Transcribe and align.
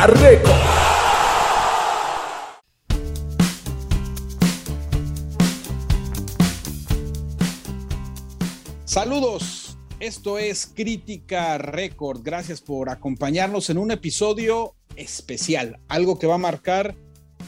Crítica 0.00 0.06
Record. 0.06 0.50
Saludos, 8.84 9.76
esto 9.98 10.38
es 10.38 10.66
Crítica 10.74 11.58
Record. 11.58 12.22
Gracias 12.22 12.60
por 12.60 12.88
acompañarnos 12.88 13.68
en 13.68 13.78
un 13.78 13.90
episodio 13.90 14.74
especial, 14.96 15.80
algo 15.88 16.18
que 16.18 16.26
va 16.26 16.36
a 16.36 16.38
marcar 16.38 16.94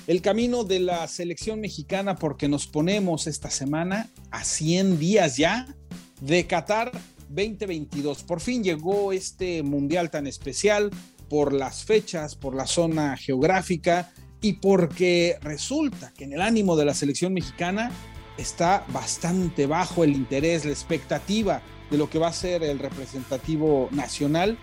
el 0.07 0.21
camino 0.21 0.65
de 0.65 0.81
la 0.81 1.07
selección 1.09 1.61
mexicana 1.61 2.17
porque 2.17 2.49
nos 2.49 2.67
ponemos 2.67 3.27
esta 3.27 3.51
semana 3.51 4.11
a 4.31 4.45
100 4.45 4.99
días 4.99 5.37
ya 5.37 5.75
de 6.21 6.47
Qatar 6.47 6.93
2022. 7.31 8.25
Por 8.25 8.41
fin 8.41 8.63
llegó 8.63 9.13
este 9.13 9.63
mundial 9.63 10.11
tan 10.11 10.27
especial 10.27 10.91
por 11.33 11.55
las 11.55 11.85
fechas, 11.85 12.35
por 12.35 12.55
la 12.55 12.67
zona 12.67 13.17
geográfica 13.17 14.13
y 14.43 14.53
porque 14.53 15.39
resulta 15.41 16.13
que 16.13 16.25
en 16.25 16.35
el 16.35 16.43
ánimo 16.43 16.77
de 16.77 16.85
la 16.85 16.93
selección 16.93 17.33
mexicana 17.33 17.91
está 18.37 18.85
bastante 18.93 19.67
bajo 19.67 20.05
el 20.05 20.13
interés, 20.13 20.67
la 20.67 20.73
expectativa 20.73 21.63
de 21.91 21.97
lo 21.97 22.11
que 22.11 22.19
va 22.19 22.29
a 22.29 22.35
ser 22.35 22.63
el 22.63 22.79
representativo 22.79 23.89
nacional 23.93 24.59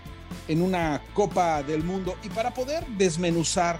en 0.46 0.62
una 0.62 1.02
Copa 1.12 1.64
del 1.64 1.82
Mundo. 1.82 2.14
Y 2.22 2.28
para 2.28 2.54
poder 2.54 2.86
desmenuzar 2.96 3.76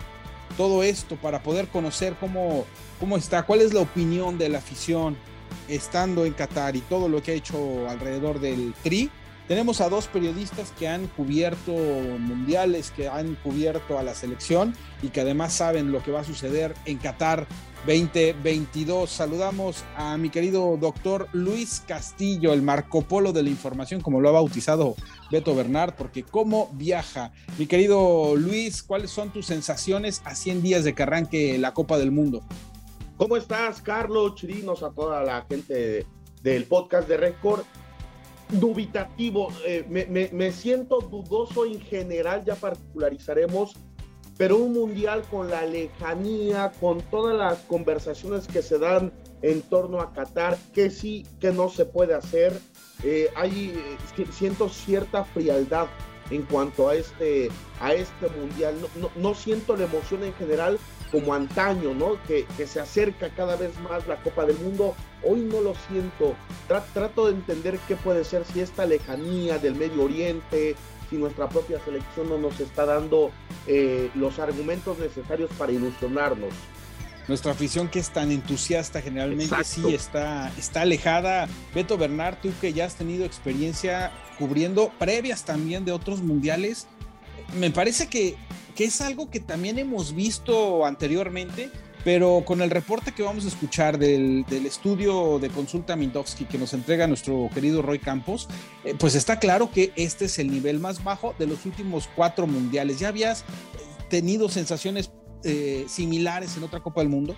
todo 0.56 0.82
esto, 0.82 1.14
para 1.14 1.44
poder 1.44 1.68
conocer 1.68 2.16
cómo, 2.18 2.64
cómo 2.98 3.16
está, 3.16 3.44
cuál 3.44 3.60
es 3.60 3.72
la 3.72 3.82
opinión 3.82 4.36
de 4.36 4.48
la 4.48 4.58
afición 4.58 5.16
estando 5.68 6.24
en 6.24 6.32
Qatar 6.32 6.74
y 6.74 6.80
todo 6.80 7.08
lo 7.08 7.22
que 7.22 7.30
ha 7.30 7.34
hecho 7.34 7.88
alrededor 7.88 8.40
del 8.40 8.74
TRI, 8.82 9.12
tenemos 9.50 9.80
a 9.80 9.88
dos 9.88 10.06
periodistas 10.06 10.72
que 10.78 10.86
han 10.86 11.08
cubierto 11.08 11.72
mundiales, 11.72 12.92
que 12.92 13.08
han 13.08 13.34
cubierto 13.34 13.98
a 13.98 14.04
la 14.04 14.14
selección 14.14 14.76
y 15.02 15.08
que 15.08 15.22
además 15.22 15.52
saben 15.52 15.90
lo 15.90 16.04
que 16.04 16.12
va 16.12 16.20
a 16.20 16.24
suceder 16.24 16.72
en 16.84 16.98
Qatar 16.98 17.48
2022. 17.84 19.10
Saludamos 19.10 19.82
a 19.96 20.16
mi 20.18 20.30
querido 20.30 20.76
doctor 20.76 21.26
Luis 21.32 21.82
Castillo, 21.84 22.52
el 22.52 22.62
Marco 22.62 23.02
Polo 23.02 23.32
de 23.32 23.42
la 23.42 23.48
información, 23.48 24.00
como 24.00 24.20
lo 24.20 24.28
ha 24.28 24.32
bautizado 24.32 24.94
Beto 25.32 25.52
Bernard, 25.56 25.94
porque 25.96 26.22
cómo 26.22 26.70
viaja. 26.74 27.32
Mi 27.58 27.66
querido 27.66 28.36
Luis, 28.36 28.84
¿cuáles 28.84 29.10
son 29.10 29.30
tus 29.30 29.46
sensaciones 29.46 30.22
a 30.24 30.36
100 30.36 30.62
días 30.62 30.84
de 30.84 30.94
que 30.94 31.02
arranque 31.02 31.58
la 31.58 31.74
Copa 31.74 31.98
del 31.98 32.12
Mundo? 32.12 32.44
¿Cómo 33.16 33.36
estás, 33.36 33.82
Carlos? 33.82 34.36
Chirinos, 34.36 34.84
a 34.84 34.90
toda 34.90 35.24
la 35.24 35.44
gente 35.50 36.06
del 36.40 36.64
podcast 36.66 37.08
de 37.08 37.16
Record 37.16 37.64
dubitativo, 38.52 39.48
eh, 39.66 39.84
me, 39.88 40.52
siento 40.52 41.00
dudoso 41.00 41.66
en 41.66 41.80
general, 41.80 42.44
ya 42.44 42.54
particularizaremos, 42.54 43.74
pero 44.36 44.56
un 44.56 44.72
mundial 44.72 45.22
con 45.30 45.50
la 45.50 45.66
lejanía, 45.66 46.72
con 46.80 47.00
todas 47.02 47.36
las 47.36 47.58
conversaciones 47.60 48.46
que 48.46 48.62
se 48.62 48.78
dan 48.78 49.12
en 49.42 49.62
torno 49.62 50.00
a 50.00 50.12
Qatar, 50.12 50.56
que 50.72 50.90
sí, 50.90 51.26
que 51.40 51.52
no 51.52 51.68
se 51.68 51.84
puede 51.84 52.14
hacer, 52.14 52.58
eh, 53.02 53.28
hay, 53.36 53.74
eh, 53.76 54.24
siento 54.32 54.68
cierta 54.68 55.24
frialdad 55.24 55.86
en 56.30 56.42
cuanto 56.42 56.88
a 56.88 56.94
este, 56.94 57.50
a 57.80 57.92
este 57.92 58.28
mundial, 58.28 58.74
no 59.16 59.34
siento 59.34 59.76
la 59.76 59.84
emoción 59.84 60.22
en 60.22 60.32
general, 60.34 60.78
como 61.10 61.34
antaño, 61.34 61.94
¿no? 61.94 62.18
Que, 62.26 62.46
se 62.66 62.80
acerca 62.80 63.30
cada 63.30 63.56
vez 63.56 63.72
más 63.80 64.06
la 64.06 64.16
Copa 64.22 64.46
del 64.46 64.58
Mundo. 64.58 64.94
Hoy 65.24 65.40
no 65.40 65.60
lo 65.60 65.74
siento. 65.88 66.34
trato 66.94 67.26
de 67.26 67.32
entender 67.32 67.78
qué 67.88 67.96
puede 67.96 68.24
ser 68.24 68.44
si 68.44 68.60
esta 68.60 68.86
lejanía 68.86 69.58
del 69.58 69.74
Medio 69.74 70.04
Oriente, 70.04 70.76
si 71.08 71.16
nuestra 71.16 71.48
propia 71.48 71.80
selección 71.84 72.28
no 72.28 72.38
nos 72.38 72.60
está 72.60 72.86
dando 72.86 73.30
eh, 73.66 74.10
los 74.14 74.38
argumentos 74.38 74.98
necesarios 74.98 75.50
para 75.58 75.72
ilusionarnos. 75.72 76.52
Nuestra 77.28 77.52
afición 77.52 77.88
que 77.88 77.98
es 77.98 78.10
tan 78.10 78.30
entusiasta 78.32 79.00
generalmente 79.00 79.54
sí 79.62 79.94
está, 79.94 80.50
está 80.58 80.82
alejada. 80.82 81.48
Beto 81.74 81.96
Bernard, 81.96 82.36
tú 82.40 82.50
que 82.60 82.72
ya 82.72 82.86
has 82.86 82.96
tenido 82.96 83.24
experiencia 83.24 84.10
cubriendo 84.38 84.90
previas 84.98 85.44
también 85.44 85.84
de 85.84 85.92
otros 85.92 86.22
mundiales, 86.22 86.86
me 87.58 87.70
parece 87.70 88.08
que 88.08 88.36
que 88.80 88.86
es 88.86 89.02
algo 89.02 89.28
que 89.28 89.40
también 89.40 89.78
hemos 89.78 90.14
visto 90.14 90.86
anteriormente, 90.86 91.70
pero 92.02 92.44
con 92.46 92.62
el 92.62 92.70
reporte 92.70 93.12
que 93.12 93.22
vamos 93.22 93.44
a 93.44 93.48
escuchar 93.48 93.98
del, 93.98 94.46
estudio 94.64 95.38
de 95.38 95.50
consulta 95.50 95.96
Mindowski 95.96 96.46
que 96.46 96.56
nos 96.56 96.72
entrega 96.72 97.06
nuestro 97.06 97.50
querido 97.52 97.82
Roy 97.82 97.98
Campos, 97.98 98.48
eh, 98.84 98.94
pues 98.98 99.16
está 99.16 99.38
claro 99.38 99.70
que 99.70 99.92
este 99.96 100.24
es 100.24 100.38
el 100.38 100.50
nivel 100.50 100.80
más 100.80 101.04
bajo 101.04 101.34
de 101.38 101.46
los 101.46 101.66
últimos 101.66 102.08
cuatro 102.16 102.46
mundiales. 102.46 102.98
¿Ya 102.98 103.08
habías 103.08 103.44
tenido 104.08 104.48
sensaciones 104.48 105.12
eh, 105.44 105.84
similares 105.86 106.56
en 106.56 106.64
otra 106.64 106.80
Copa 106.80 107.02
del 107.02 107.10
Mundo? 107.10 107.36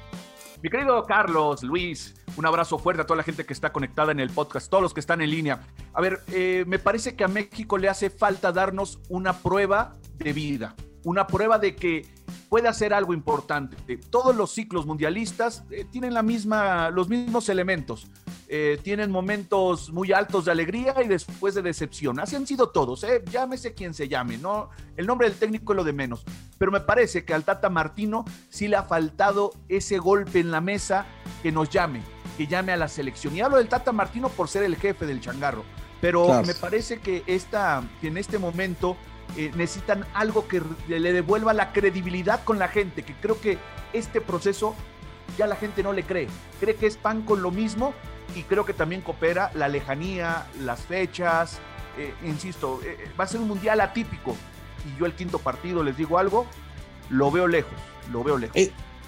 Mi 0.63 0.71
querido 0.71 1.03
Carlos, 1.07 1.65
Luis, 1.65 2.15
un 2.37 2.47
abrazo 2.47 2.79
fuerte 2.79 3.03
a 3.03 3.05
toda 3.05 3.17
la 3.17 3.25
gente 3.25 3.45
que 3.45 3.53
está 3.53 3.73
conectada 3.73 4.13
en 4.13 4.21
el 4.21 4.31
podcast, 4.31 4.71
todos 4.71 4.81
los 4.81 4.95
que 4.95 5.01
están 5.01 5.21
en 5.21 5.31
línea. 5.31 5.61
A 5.93 6.01
ver, 6.01 6.21
eh, 6.31 6.63
me 6.69 6.79
parece 6.79 7.17
que 7.17 7.25
a 7.25 7.29
México 7.29 7.79
le 7.79 7.89
hace 7.89 8.11
falta 8.11 8.53
darnos 8.53 9.01
una 9.09 9.39
prueba 9.39 9.97
de 10.19 10.33
vida 10.33 10.77
una 11.05 11.27
prueba 11.27 11.59
de 11.59 11.75
que 11.75 12.07
puede 12.49 12.69
hacer 12.69 12.93
algo 12.93 13.15
importante. 13.15 13.97
Todos 14.11 14.37
los 14.37 14.53
ciclos 14.53 14.87
mundialistas 14.87 15.65
eh, 15.71 15.87
tienen 15.91 16.15
la 16.15 16.23
misma, 16.23 16.91
los 16.91 17.09
mismos 17.09 17.49
elementos. 17.49 18.09
Eh, 18.49 18.79
tienen 18.83 19.11
momentos 19.11 19.91
muy 19.91 20.13
altos 20.13 20.45
de 20.45 20.51
alegría 20.53 20.95
y 21.03 21.09
después 21.09 21.55
de 21.55 21.63
decepción. 21.63 22.21
Así 22.21 22.37
han 22.37 22.47
sido 22.47 22.69
todos, 22.69 23.03
eh. 23.05 23.25
llámese 23.31 23.73
quien 23.73 23.95
se 23.95 24.09
llame, 24.09 24.37
¿no? 24.37 24.69
El 24.99 25.07
nombre 25.07 25.31
del 25.31 25.39
técnico 25.39 25.73
es 25.73 25.79
lo 25.79 25.85
de 25.85 25.95
menos. 25.95 26.27
Pero 26.59 26.71
me 26.71 26.81
parece 26.81 27.25
que 27.25 27.33
al 27.33 27.45
Tata 27.45 27.71
Martino 27.71 28.27
sí 28.51 28.69
le 28.69 28.77
ha 28.77 28.83
faltado 28.83 29.53
ese 29.71 29.99
golpe 29.99 30.41
en 30.41 30.51
la 30.51 30.61
mesa 30.61 31.07
que 31.43 31.51
nos 31.51 31.71
llame, 31.71 32.03
que 32.37 32.47
llame 32.47 32.73
a 32.73 32.77
la 32.77 32.89
selección. 32.89 33.35
Y 33.35 33.41
hablo 33.41 33.57
del 33.57 33.69
Tata 33.69 33.93
Martino 33.93 34.29
por 34.29 34.49
ser 34.49 34.65
el 34.65 34.77
jefe 34.77 35.07
del 35.07 35.23
changarro. 35.23 35.65
Pero 36.03 36.43
me 36.43 36.55
parece 36.55 36.99
que, 36.99 37.23
esta, 37.29 37.85
que 38.01 38.09
en 38.09 38.19
este 38.19 38.37
momento 38.37 38.97
eh, 39.37 39.53
necesitan 39.55 40.05
algo 40.15 40.49
que 40.49 40.61
le 40.89 41.13
devuelva 41.13 41.55
la 41.55 41.73
credibilidad 41.73 42.43
con 42.43 42.59
la 42.59 42.67
gente, 42.67 43.05
que 43.05 43.15
creo 43.15 43.41
que 43.41 43.57
este 43.93 44.21
proceso 44.21 44.75
ya 45.39 45.47
la 45.47 45.55
gente 45.55 45.85
no 45.85 45.93
le 45.93 46.03
cree, 46.03 46.27
cree 46.59 46.75
que 46.75 46.89
es 46.89 46.97
pan 46.97 47.23
con 47.23 47.41
lo 47.41 47.53
mismo 47.53 47.95
y 48.35 48.43
creo 48.43 48.65
que 48.65 48.75
también 48.75 49.01
coopera 49.01 49.53
la 49.55 49.69
lejanía, 49.69 50.49
las 50.61 50.81
fechas, 50.81 51.61
eh, 51.97 52.13
insisto, 52.25 52.81
eh, 52.85 53.09
va 53.19 53.23
a 53.23 53.29
ser 53.29 53.41
un 53.41 53.47
mundial 53.47 53.81
atípico. 53.81 54.37
Y 54.85 54.99
yo 54.99 55.07
el 55.07 55.15
quinto 55.15 55.39
partido, 55.39 55.85
les 55.85 55.97
digo 55.97 56.19
algo, 56.19 56.47
lo 57.11 57.31
veo 57.31 57.47
lejos, 57.47 57.79
lo 58.11 58.25
veo 58.25 58.39
lejos. 58.39 58.57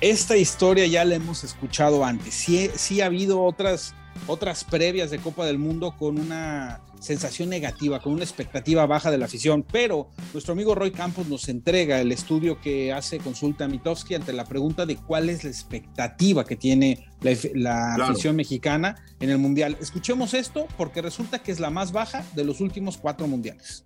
esta 0.00 0.36
historia 0.36 0.86
ya 0.86 1.04
la 1.04 1.16
hemos 1.16 1.42
escuchado 1.42 2.04
antes, 2.04 2.34
sí, 2.34 2.70
sí 2.76 3.00
ha 3.00 3.06
habido 3.06 3.42
otras, 3.42 3.96
otras 4.26 4.64
previas 4.64 5.10
de 5.10 5.18
Copa 5.18 5.44
del 5.46 5.58
Mundo 5.58 5.94
con 5.98 6.18
una 6.18 6.80
sensación 7.00 7.50
negativa, 7.50 8.00
con 8.00 8.14
una 8.14 8.24
expectativa 8.24 8.86
baja 8.86 9.10
de 9.10 9.18
la 9.18 9.26
afición, 9.26 9.64
pero 9.70 10.08
nuestro 10.32 10.52
amigo 10.52 10.74
Roy 10.74 10.90
Campos 10.90 11.28
nos 11.28 11.48
entrega 11.48 12.00
el 12.00 12.10
estudio 12.12 12.60
que 12.60 12.92
hace 12.92 13.18
Consulta 13.18 13.68
Mitowski 13.68 14.14
ante 14.14 14.32
la 14.32 14.46
pregunta 14.46 14.86
de 14.86 14.96
cuál 14.96 15.28
es 15.28 15.44
la 15.44 15.50
expectativa 15.50 16.44
que 16.44 16.56
tiene 16.56 17.06
la, 17.54 17.94
afición 17.94 18.36
mexicana 18.36 18.96
en 19.20 19.30
el 19.30 19.38
Mundial. 19.38 19.76
Escuchemos 19.80 20.34
esto 20.34 20.66
porque 20.78 21.02
resulta 21.02 21.40
que 21.40 21.52
es 21.52 21.60
la 21.60 21.70
más 21.70 21.92
baja 21.92 22.24
de 22.34 22.44
los 22.44 22.60
últimos 22.60 22.96
cuatro 22.96 23.26
Mundiales. 23.26 23.84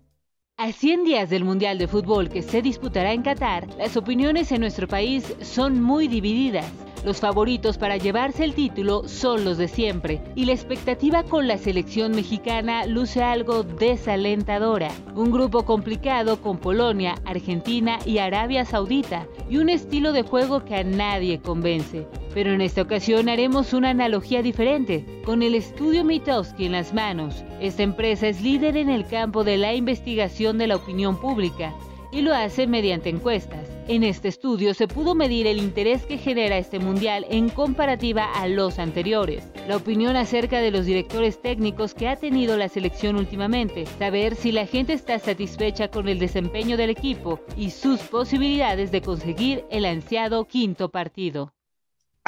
A 0.57 0.73
100 0.73 1.05
días 1.05 1.29
del 1.29 1.45
Mundial 1.45 1.77
de 1.77 1.87
Fútbol 1.87 2.29
que 2.29 2.41
se 2.41 2.61
disputará 2.61 3.13
en 3.13 3.21
Qatar, 3.21 3.67
las 3.77 3.95
opiniones 3.95 4.51
en 4.51 4.59
nuestro 4.59 4.89
país 4.89 5.23
son 5.41 5.81
muy 5.81 6.09
divididas. 6.09 6.65
Los 7.05 7.21
favoritos 7.21 7.77
para 7.77 7.95
llevarse 7.95 8.43
el 8.43 8.53
título 8.53 9.07
son 9.07 9.45
los 9.45 9.57
de 9.57 9.69
siempre 9.69 10.21
y 10.35 10.43
la 10.45 10.51
expectativa 10.51 11.23
con 11.23 11.47
la 11.47 11.57
selección 11.57 12.11
mexicana 12.11 12.85
luce 12.85 13.23
algo 13.23 13.63
desalentadora. 13.63 14.91
Un 15.15 15.31
grupo 15.31 15.63
complicado 15.63 16.41
con 16.41 16.57
Polonia, 16.57 17.15
Argentina 17.23 17.99
y 18.05 18.17
Arabia 18.17 18.65
Saudita 18.65 19.27
y 19.49 19.57
un 19.57 19.69
estilo 19.69 20.11
de 20.11 20.23
juego 20.23 20.65
que 20.65 20.75
a 20.75 20.83
nadie 20.83 21.39
convence. 21.39 22.05
Pero 22.33 22.51
en 22.51 22.61
esta 22.61 22.81
ocasión 22.81 23.29
haremos 23.29 23.73
una 23.73 23.91
analogía 23.91 24.41
diferente, 24.41 25.21
con 25.25 25.41
el 25.41 25.55
estudio 25.55 26.03
Mitowski 26.03 26.65
en 26.65 26.73
las 26.73 26.93
manos. 26.93 27.43
Esta 27.61 27.83
empresa 27.83 28.27
es 28.27 28.41
líder 28.41 28.75
en 28.75 28.89
el 28.89 29.07
campo 29.07 29.43
de 29.43 29.57
la 29.57 29.73
investigación 29.73 30.57
de 30.57 30.67
la 30.67 30.75
opinión 30.75 31.19
pública 31.19 31.73
y 32.11 32.21
lo 32.21 32.33
hace 32.33 32.67
mediante 32.67 33.09
encuestas. 33.09 33.67
En 33.87 34.03
este 34.03 34.27
estudio 34.27 34.73
se 34.73 34.87
pudo 34.87 35.15
medir 35.15 35.47
el 35.47 35.57
interés 35.57 36.05
que 36.05 36.17
genera 36.17 36.57
este 36.57 36.79
mundial 36.79 37.25
en 37.29 37.49
comparativa 37.49 38.25
a 38.33 38.47
los 38.47 38.79
anteriores, 38.79 39.51
la 39.67 39.77
opinión 39.77 40.15
acerca 40.15 40.59
de 40.59 40.71
los 40.71 40.85
directores 40.85 41.41
técnicos 41.41 41.93
que 41.93 42.07
ha 42.07 42.15
tenido 42.15 42.55
la 42.57 42.69
selección 42.69 43.15
últimamente, 43.15 43.85
saber 43.85 44.35
si 44.35 44.51
la 44.51 44.65
gente 44.65 44.93
está 44.93 45.17
satisfecha 45.19 45.89
con 45.89 46.07
el 46.07 46.19
desempeño 46.19 46.77
del 46.77 46.91
equipo 46.91 47.39
y 47.57 47.71
sus 47.71 47.99
posibilidades 48.01 48.91
de 48.91 49.01
conseguir 49.01 49.65
el 49.71 49.85
ansiado 49.85 50.45
quinto 50.45 50.89
partido. 50.89 51.53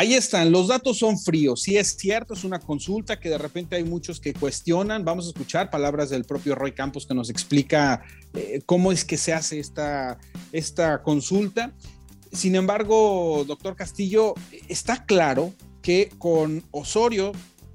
Ahí 0.02 0.16
están, 0.16 0.52
los 0.52 0.70
datos 0.70 0.98
son 0.98 1.20
fríos, 1.20 1.62
sí 1.62 1.78
es 1.78 1.96
cierto, 1.96 2.34
es 2.34 2.44
una 2.44 2.58
consulta 2.58 3.20
que 3.20 3.30
de 3.30 3.38
repente 3.38 3.76
hay 3.76 3.84
muchos 3.84 4.20
que 4.20 4.34
cuestionan, 4.34 5.06
vamos 5.06 5.26
a 5.26 5.28
escuchar 5.28 5.70
palabras 5.70 6.10
del 6.10 6.24
propio 6.24 6.56
Roy 6.56 6.72
Campos 6.72 7.06
que 7.06 7.14
nos 7.14 7.30
explica 7.30 8.02
eh, 8.34 8.64
cómo 8.66 8.92
es 8.92 9.06
que 9.06 9.16
se 9.16 9.32
hace 9.32 9.60
esta, 9.60 10.18
esta 10.52 11.04
consulta. 11.04 11.76
Sin 12.32 12.56
embargo, 12.56 13.46
doctor 13.46 13.76
Castillo, 13.76 14.34
está 14.68 15.06
claro 15.06 15.54
que 15.84 16.10
con 16.18 16.64
Osorio 16.72 17.34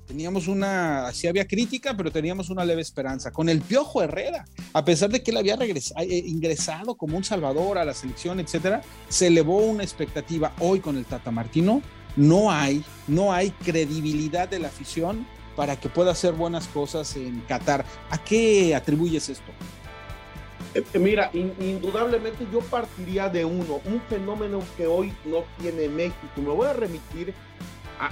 teníamos 0.09 0.49
una, 0.49 1.13
sí 1.13 1.29
había 1.29 1.47
crítica, 1.47 1.97
pero 1.97 2.11
teníamos 2.11 2.51
una 2.51 2.65
leve 2.65 2.83
esperanza. 2.83 3.31
Con 3.31 3.49
el 3.49 3.61
Piojo 3.61 4.03
Herrera, 4.03 4.47
a 4.73 4.85
pesar 4.85 5.11
de 5.11 5.23
que 5.23 5.31
él 5.31 5.37
había 5.37 5.55
eh, 5.55 6.23
ingresado 6.27 6.97
como 6.97 7.17
un 7.17 7.23
salvador 7.23 7.79
a 7.79 7.85
la 7.85 7.95
selección, 7.95 8.41
etcétera, 8.41 8.83
se 9.09 9.29
elevó 9.29 9.59
una 9.59 9.85
expectativa. 9.85 10.53
Hoy 10.59 10.81
con 10.81 10.97
el 10.97 11.05
Tata 11.05 11.31
Martino 11.31 11.83
no 12.17 12.51
hay, 12.51 12.85
no 13.07 13.33
hay 13.33 13.51
credibilidad 13.51 14.49
de 14.49 14.59
la 14.59 14.69
afición 14.69 15.27
para 15.55 15.77
que 15.77 15.89
pueda 15.89 16.13
hacer 16.13 16.33
buenas 16.35 16.67
cosas 16.69 17.17
en 17.17 17.41
Qatar. 17.43 17.85
¿A 18.11 18.19
qué 18.19 18.75
atribuyes 18.75 19.29
esto? 19.29 19.53
Eh, 20.75 20.85
eh, 20.93 20.99
mira, 20.99 21.31
indudablemente 21.33 22.47
yo 22.53 22.61
partiría 22.61 23.29
de 23.29 23.45
uno, 23.45 23.81
un 23.87 24.01
fenómeno 24.09 24.61
que 24.77 24.87
hoy 24.87 25.13
no 25.25 25.45
tiene 25.61 25.89
México. 25.89 26.17
Me 26.37 26.51
voy 26.51 26.67
a 26.67 26.75
remitir 26.75 27.33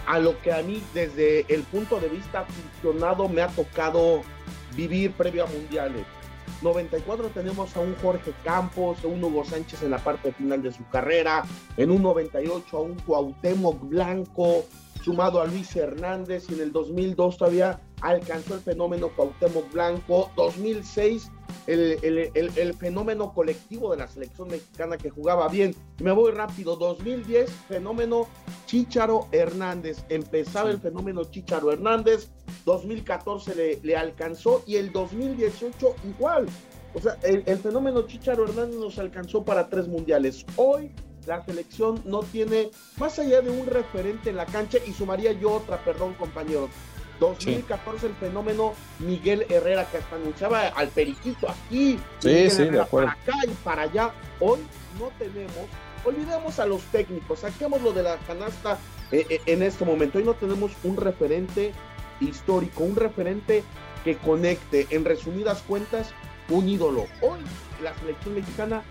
a, 0.06 0.18
lo 0.18 0.40
que 0.40 0.50
a 0.50 0.62
mí 0.62 0.82
desde 0.94 1.44
el 1.52 1.62
punto 1.64 2.00
de 2.00 2.08
vista 2.08 2.40
aficionado 2.40 3.28
me 3.28 3.42
ha 3.42 3.48
tocado 3.48 4.22
vivir 4.74 5.12
previo 5.12 5.44
a 5.44 5.46
mundiales. 5.46 6.04
94 6.64 7.28
tenemos 7.28 7.76
a 7.76 7.80
un 7.80 7.94
Jorge 7.96 8.32
Campos, 8.42 8.98
a 9.04 9.06
un 9.06 9.22
Hugo 9.22 9.44
Sánchez 9.44 9.82
en 9.82 9.90
la 9.90 9.98
parte 9.98 10.32
final 10.32 10.62
de 10.62 10.72
su 10.72 10.84
carrera, 10.88 11.44
en 11.76 11.90
un 11.90 12.02
98 12.02 12.76
a 12.76 12.80
un 12.80 12.94
Cuauhtémoc 12.94 13.80
Blanco, 13.88 14.64
sumado 15.02 15.40
a 15.40 15.46
Luis 15.46 15.76
Hernández, 15.76 16.46
y 16.48 16.54
en 16.54 16.60
el 16.60 16.72
2002 16.72 17.36
todavía 17.36 17.80
alcanzó 18.00 18.54
el 18.54 18.60
fenómeno 18.60 19.10
Cuauhtémoc 19.10 19.70
Blanco, 19.72 20.30
2006 20.36 21.30
el, 21.66 21.98
el, 22.02 22.50
el, 22.56 22.74
fenómeno 22.74 23.32
colectivo 23.32 23.90
de 23.90 23.98
la 23.98 24.08
selección 24.08 24.48
mexicana 24.48 24.96
que 24.96 25.10
jugaba 25.10 25.48
bien. 25.48 25.74
Me 26.02 26.12
voy 26.12 26.32
rápido, 26.32 26.76
2010, 26.76 27.50
fenómeno 27.68 28.28
Chicharo 28.66 29.28
Hernández. 29.32 30.04
Empezaba 30.08 30.70
el 30.70 30.78
fenómeno 30.78 31.24
Chicharo 31.24 31.72
Hernández, 31.72 32.30
2014 32.64 33.54
le, 33.54 33.80
le, 33.82 33.96
alcanzó 33.96 34.62
y 34.66 34.76
el 34.76 34.92
2018 34.92 35.94
igual. 36.04 36.46
O 36.94 37.00
sea, 37.00 37.16
el, 37.22 37.42
el 37.46 37.58
fenómeno 37.58 38.02
Chicharo 38.02 38.44
Hernández 38.44 38.76
nos 38.76 38.98
alcanzó 38.98 39.44
para 39.44 39.68
tres 39.68 39.88
mundiales. 39.88 40.44
Hoy 40.56 40.92
la 41.26 41.44
selección 41.44 42.02
no 42.04 42.20
tiene, 42.20 42.70
más 42.98 43.18
allá 43.18 43.40
de 43.40 43.50
un 43.50 43.66
referente 43.66 44.30
en 44.30 44.36
la 44.36 44.46
cancha, 44.46 44.78
y 44.86 44.92
sumaría 44.92 45.32
yo 45.32 45.52
otra, 45.52 45.82
perdón 45.84 46.14
compañeros, 46.14 46.70
2014 47.20 48.06
el 48.06 48.14
fenómeno 48.14 48.74
Miguel 48.98 49.46
Herrera 49.48 49.84
que 49.90 49.98
hasta 49.98 50.16
anunciaba 50.16 50.68
al 50.68 50.88
periquito 50.88 51.48
aquí, 51.48 51.98
sí, 52.18 52.50
sí, 52.50 52.64
de 52.64 52.80
acuerdo. 52.80 53.08
para 53.08 53.20
acá 53.20 53.46
y 53.46 53.54
para 53.64 53.82
allá. 53.82 54.12
Hoy 54.40 54.60
no 54.98 55.10
tenemos, 55.18 55.68
olvidemos 56.04 56.58
a 56.58 56.66
los 56.66 56.82
técnicos, 56.84 57.40
saquemos 57.40 57.82
lo 57.82 57.92
de 57.92 58.02
la 58.02 58.16
canasta 58.18 58.78
eh, 59.12 59.26
eh, 59.28 59.40
en 59.46 59.62
este 59.62 59.84
momento. 59.84 60.18
Hoy 60.18 60.24
no 60.24 60.34
tenemos 60.34 60.72
un 60.82 60.96
referente 60.96 61.72
histórico, 62.20 62.84
un 62.84 62.96
referente 62.96 63.62
que 64.04 64.16
conecte, 64.16 64.86
en 64.90 65.04
resumidas 65.04 65.62
cuentas, 65.62 66.12
un 66.48 66.68
ídolo. 66.68 67.06
Hoy 67.20 67.40
la 67.82 67.94
selección 67.98 68.34
mexicana 68.34 68.82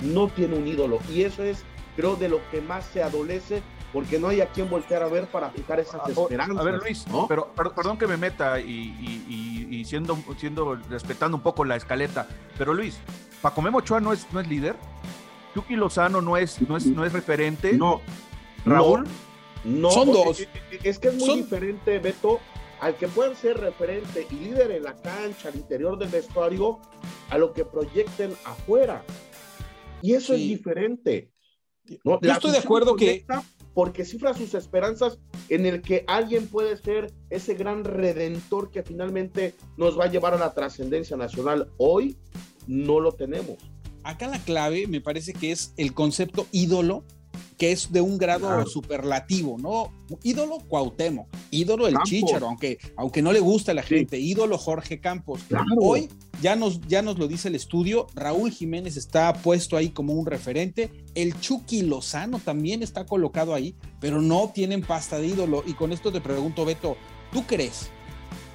no 0.00 0.28
tiene 0.28 0.56
un 0.56 0.66
ídolo 0.66 0.98
y 1.10 1.22
eso 1.22 1.42
es, 1.42 1.64
creo, 1.96 2.16
de 2.16 2.28
lo 2.28 2.40
que 2.50 2.60
más 2.60 2.84
se 2.86 3.02
adolece 3.02 3.62
porque 3.92 4.18
no 4.18 4.28
hay 4.28 4.40
a 4.40 4.46
quien 4.46 4.70
voltear 4.70 5.02
a 5.02 5.08
ver 5.08 5.26
para 5.26 5.50
fijar 5.50 5.78
esas 5.78 6.00
ah, 6.04 6.10
esperanzas. 6.10 6.58
A 6.58 6.62
ver, 6.62 6.80
Luis, 6.82 7.04
pero, 7.28 7.52
perdón 7.54 7.98
que 7.98 8.06
me 8.06 8.16
meta 8.16 8.58
y, 8.58 9.84
siendo, 9.84 10.16
siendo, 10.38 10.76
respetando 10.88 11.36
un 11.36 11.42
poco 11.42 11.64
la 11.64 11.76
escaleta, 11.76 12.26
pero 12.56 12.72
Luis, 12.72 12.98
Paco 13.42 13.62
Ochoa 13.72 14.00
no 14.00 14.12
es, 14.12 14.26
no 14.32 14.40
es 14.40 14.48
líder, 14.48 14.76
Chucky 15.54 15.76
Lozano 15.76 16.20
no 16.20 16.36
es, 16.36 16.60
no 16.62 16.76
es, 16.76 16.86
no 16.86 17.04
es 17.04 17.12
referente. 17.12 17.74
No. 17.74 18.00
Raúl. 18.64 19.04
No, 19.64 19.90
son 19.90 20.12
dos. 20.12 20.46
Es 20.82 20.98
que 20.98 21.08
es 21.08 21.14
muy 21.14 21.42
diferente, 21.42 21.98
Beto, 21.98 22.40
al 22.80 22.96
que 22.96 23.06
puedan 23.08 23.36
ser 23.36 23.58
referente 23.58 24.26
y 24.30 24.34
líder 24.34 24.72
en 24.72 24.84
la 24.84 24.94
cancha, 24.94 25.48
al 25.48 25.56
interior 25.56 25.98
del 25.98 26.08
vestuario, 26.08 26.80
a 27.30 27.38
lo 27.38 27.52
que 27.52 27.64
proyecten 27.64 28.34
afuera. 28.44 29.04
Y 30.00 30.14
eso 30.14 30.34
es 30.34 30.40
diferente. 30.40 31.31
Yo 32.04 32.18
estoy 32.22 32.52
de 32.52 32.58
acuerdo 32.58 32.96
que 32.96 33.24
porque 33.74 34.04
cifra 34.04 34.34
sus 34.34 34.54
esperanzas 34.54 35.18
en 35.48 35.66
el 35.66 35.80
que 35.80 36.04
alguien 36.06 36.46
puede 36.46 36.76
ser 36.76 37.12
ese 37.30 37.54
gran 37.54 37.84
redentor 37.84 38.70
que 38.70 38.82
finalmente 38.82 39.54
nos 39.76 39.98
va 39.98 40.04
a 40.04 40.10
llevar 40.10 40.34
a 40.34 40.38
la 40.38 40.52
trascendencia 40.52 41.16
nacional. 41.16 41.70
Hoy 41.78 42.18
no 42.66 43.00
lo 43.00 43.12
tenemos. 43.12 43.56
Acá 44.04 44.28
la 44.28 44.38
clave 44.38 44.86
me 44.86 45.00
parece 45.00 45.32
que 45.32 45.52
es 45.52 45.72
el 45.76 45.94
concepto 45.94 46.46
ídolo 46.52 47.04
que 47.56 47.70
es 47.70 47.92
de 47.92 48.00
un 48.00 48.18
grado 48.18 48.66
superlativo, 48.66 49.56
¿no? 49.56 49.92
Ídolo 50.24 50.58
Cuauhtémoc, 50.66 51.28
ídolo 51.52 51.86
el 51.86 51.96
Chicharo, 52.02 52.48
aunque, 52.48 52.78
aunque 52.96 53.22
no 53.22 53.32
le 53.32 53.38
gusta 53.38 53.70
a 53.70 53.74
la 53.76 53.84
gente, 53.84 54.18
ídolo 54.18 54.58
Jorge 54.58 55.00
Campos. 55.00 55.42
Hoy 55.78 56.08
ya 56.42 56.56
nos, 56.56 56.80
ya 56.88 57.02
nos 57.02 57.18
lo 57.18 57.28
dice 57.28 57.48
el 57.48 57.54
estudio, 57.54 58.08
Raúl 58.14 58.50
Jiménez 58.50 58.96
está 58.96 59.32
puesto 59.32 59.76
ahí 59.76 59.90
como 59.90 60.12
un 60.12 60.26
referente, 60.26 60.90
el 61.14 61.38
Chucky 61.40 61.82
Lozano 61.82 62.40
también 62.40 62.82
está 62.82 63.06
colocado 63.06 63.54
ahí, 63.54 63.76
pero 64.00 64.20
no 64.20 64.50
tienen 64.52 64.82
pasta 64.82 65.18
de 65.18 65.28
ídolo. 65.28 65.62
Y 65.66 65.74
con 65.74 65.92
esto 65.92 66.10
te 66.10 66.20
pregunto, 66.20 66.64
Beto, 66.64 66.96
¿tú 67.32 67.46
crees 67.46 67.90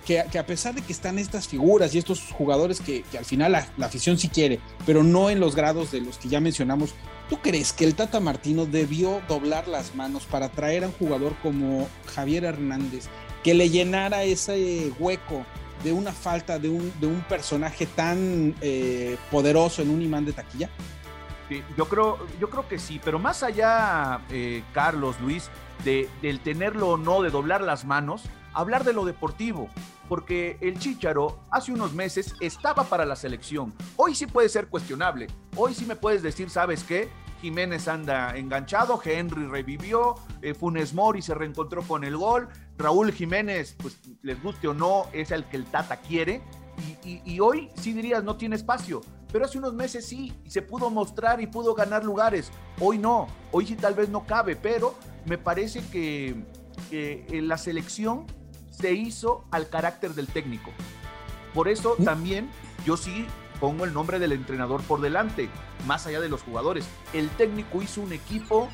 que, 0.06 0.20
a 0.20 0.46
pesar 0.46 0.76
de 0.76 0.82
que 0.82 0.92
están 0.92 1.18
estas 1.18 1.48
figuras 1.48 1.96
y 1.96 1.98
estos 1.98 2.20
jugadores 2.32 2.82
que, 2.82 3.06
al 3.18 3.26
final 3.26 3.54
la, 3.54 3.68
la, 3.78 3.86
afición 3.86 4.18
sí 4.18 4.28
quiere, 4.28 4.60
pero 4.86 5.04
no 5.04 5.30
en 5.30 5.40
los 5.40 5.56
grados 5.56 5.92
de 5.92 6.02
los 6.02 6.18
que 6.18 6.30
ya 6.30 6.42
mencionamos, 6.42 6.94
¿Tú 7.30 7.40
crees 7.42 7.74
que 7.74 7.84
el 7.84 7.94
Tata 7.94 8.22
Martino 8.22 8.66
debió 8.66 9.22
doblar 9.28 9.68
las 9.68 9.96
manos 9.96 10.24
para 10.24 10.48
traer 10.48 10.86
a 10.86 10.88
un 10.88 10.94
jugador 10.94 11.36
como 11.44 11.90
Javier 12.16 12.46
Hernández 12.46 13.10
que 13.44 13.54
le 13.54 13.70
llenara 13.70 14.24
ese 14.24 14.94
hueco 14.98 15.46
de 15.84 15.92
una 15.92 16.12
falta 16.12 16.60
de 16.60 16.70
un, 16.70 16.92
de 17.00 17.08
un 17.08 17.22
personaje 17.22 17.86
tan 17.86 18.56
eh, 18.62 19.18
poderoso 19.32 19.82
en 19.82 19.90
un 19.90 20.02
imán 20.02 20.26
de 20.26 20.34
taquilla? 20.34 20.70
yo, 21.78 21.88
creo, 21.88 22.20
yo 22.40 22.50
creo 22.50 22.68
que 22.68 22.78
sí, 22.78 23.00
pero 23.04 23.20
más 23.20 23.44
allá, 23.44 24.22
eh, 24.30 24.64
Carlos, 24.74 25.20
Luis, 25.22 25.50
de, 25.84 26.10
del 26.22 26.40
tenerlo 26.42 26.90
o 26.90 26.98
no, 26.98 27.22
de 27.22 27.30
doblar 27.30 27.62
las 27.62 27.86
manos, 27.86 28.24
hablar 28.54 28.84
de 28.84 28.94
lo 28.94 29.06
deportivo, 29.06 29.70
porque 30.10 30.58
el 30.62 30.80
Chicharo 30.80 31.40
hace 31.52 31.72
unos 31.72 31.94
meses 31.94 32.36
estaba 32.40 32.84
para 32.86 33.06
la 33.06 33.16
selección. 33.16 33.74
Hoy 33.96 34.16
sí 34.16 34.26
puede 34.26 34.50
ser 34.50 34.68
cuestionable. 34.68 35.28
Hoy 35.56 35.74
sí 35.74 35.86
me 35.86 35.96
puedes 35.96 36.22
decir, 36.22 36.50
¿sabes 36.50 36.84
qué? 36.84 37.10
Jiménez 37.42 37.88
anda 37.88 38.36
enganchado, 38.36 39.00
Henry 39.04 39.46
revivió, 39.46 40.16
eh, 40.42 40.54
Funes 40.54 40.94
Mori 40.94 41.22
se 41.22 41.34
reencontró 41.34 41.84
con 41.84 42.04
el 42.04 42.18
gol, 42.18 42.48
Raúl 42.78 43.12
Jiménez, 43.12 43.76
pues 43.78 43.98
les 44.22 44.42
guste 44.42 44.68
o 44.68 44.74
no, 44.74 45.08
es 45.14 45.32
el 45.32 45.46
que 45.46 45.58
el 45.58 45.66
Tata 45.66 45.98
quiere. 45.98 46.42
Y, 47.04 47.40
hoy 47.40 47.72
sí 47.76 47.92
dirías, 47.92 48.24
no 48.24 48.38
tiene 48.38 48.56
espacio, 48.56 49.02
pero 49.32 49.46
hace 49.46 49.58
unos 49.58 49.74
meses 49.74 50.06
sí, 50.06 50.32
y 50.46 50.52
se 50.52 50.62
pudo 50.62 50.92
mostrar 50.92 51.42
y 51.42 51.48
pudo 51.48 51.74
ganar 51.74 52.06
lugares. 52.06 52.52
Hoy 52.80 53.00
no, 53.00 53.28
hoy 53.52 53.66
sí 53.66 53.76
tal 53.76 53.96
vez 53.96 54.10
no 54.10 54.28
cabe, 54.28 54.56
pero 54.56 54.94
me 55.26 55.40
parece 55.40 55.82
que, 55.92 56.36
que 56.92 57.26
la 57.42 57.58
selección 57.58 58.28
se 58.70 58.94
hizo 58.94 59.46
al 59.50 59.70
carácter 59.70 60.14
del 60.14 60.28
técnico. 60.28 60.70
Por 61.56 61.68
eso 61.68 61.96
¿Mm? 61.98 62.04
también 62.04 62.50
yo 62.86 62.96
sí 62.96 63.26
pongo 63.60 63.86
el 63.86 63.94
nombre 63.94 64.20
del 64.20 64.32
entrenador 64.32 64.82
por 64.84 65.02
delante, 65.02 65.50
más 65.86 66.08
allá 66.08 66.20
de 66.20 66.30
los 66.30 66.44
jugadores. 66.44 66.88
El 67.14 67.30
técnico 67.30 67.82
hizo 67.82 68.02
un 68.02 68.14
equipo 68.14 68.70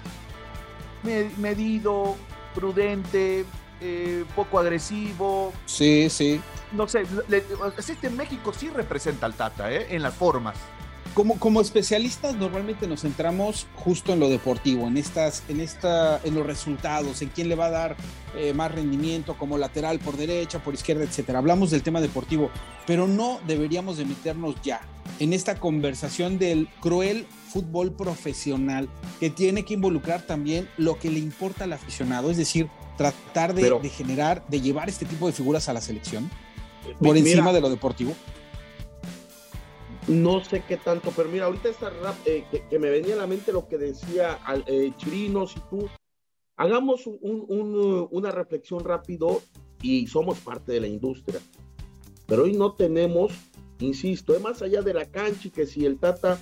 medido, 1.37 2.15
prudente, 2.55 3.45
eh, 3.81 4.25
poco 4.35 4.59
agresivo. 4.59 5.53
Sí, 5.65 6.09
sí. 6.09 6.39
No 6.71 6.87
sé, 6.87 7.03
este 7.77 8.09
México 8.09 8.53
sí 8.53 8.69
representa 8.69 9.25
al 9.25 9.33
Tata, 9.33 9.71
¿eh? 9.71 9.87
En 9.89 10.01
las 10.01 10.13
formas 10.15 10.55
como, 11.13 11.39
como 11.39 11.61
especialistas 11.61 12.35
normalmente 12.35 12.87
nos 12.87 13.01
centramos 13.01 13.67
justo 13.75 14.13
en 14.13 14.19
lo 14.19 14.29
deportivo, 14.29 14.87
en 14.87 14.97
estas, 14.97 15.43
en 15.47 15.59
esta, 15.59 16.19
en 16.23 16.35
los 16.35 16.45
resultados, 16.45 17.21
en 17.21 17.29
quién 17.29 17.49
le 17.49 17.55
va 17.55 17.67
a 17.67 17.71
dar 17.71 17.95
eh, 18.35 18.53
más 18.53 18.71
rendimiento 18.71 19.37
como 19.37 19.57
lateral 19.57 19.99
por 19.99 20.17
derecha, 20.17 20.59
por 20.63 20.73
izquierda, 20.73 21.03
etcétera. 21.03 21.39
Hablamos 21.39 21.71
del 21.71 21.83
tema 21.83 22.01
deportivo, 22.01 22.49
pero 22.87 23.07
no 23.07 23.39
deberíamos 23.47 23.97
de 23.97 24.05
meternos 24.05 24.55
ya 24.63 24.81
en 25.19 25.33
esta 25.33 25.59
conversación 25.59 26.39
del 26.39 26.67
cruel 26.79 27.27
fútbol 27.49 27.91
profesional 27.91 28.89
que 29.19 29.29
tiene 29.29 29.63
que 29.63 29.75
involucrar 29.75 30.23
también 30.23 30.67
lo 30.77 30.97
que 30.97 31.11
le 31.11 31.19
importa 31.19 31.65
al 31.65 31.73
aficionado, 31.73 32.31
es 32.31 32.37
decir, 32.37 32.67
tratar 32.97 33.53
de, 33.53 33.69
de 33.79 33.89
generar, 33.89 34.43
de 34.47 34.61
llevar 34.61 34.89
este 34.89 35.05
tipo 35.05 35.27
de 35.27 35.33
figuras 35.33 35.69
a 35.69 35.73
la 35.73 35.81
selección 35.81 36.29
por 36.99 37.17
encima 37.17 37.53
de 37.53 37.61
lo 37.61 37.69
deportivo. 37.69 38.15
No 40.07 40.43
sé 40.43 40.63
qué 40.67 40.77
tanto, 40.77 41.11
pero 41.15 41.29
mira, 41.29 41.45
ahorita 41.45 41.69
está 41.69 41.89
rap, 41.89 42.15
eh, 42.25 42.45
que, 42.69 42.79
me 42.79 42.89
venía 42.89 43.13
a 43.15 43.19
la 43.19 43.27
mente 43.27 43.53
lo 43.53 43.67
que 43.67 43.77
decía 43.77 44.39
eh, 44.67 44.91
Chirinos 44.97 45.55
y 45.55 45.59
tú. 45.69 45.87
hagamos 46.57 47.07
una 47.07 48.31
reflexión 48.31 48.83
rápido 48.83 49.41
y 49.81 50.07
somos 50.07 50.39
parte 50.39 50.73
de 50.73 50.81
la 50.81 50.87
industria. 50.87 51.39
Pero 52.27 52.43
hoy 52.43 52.53
no 52.53 52.73
tenemos, 52.73 53.33
insisto, 53.79 54.35
es 54.35 54.41
más 54.41 54.61
allá 54.61 54.81
de 54.81 54.93
la 54.93 55.05
cancha 55.05 55.47
y 55.47 55.51
que 55.51 55.65
si 55.65 55.85
el 55.85 55.97
Tata, 55.99 56.39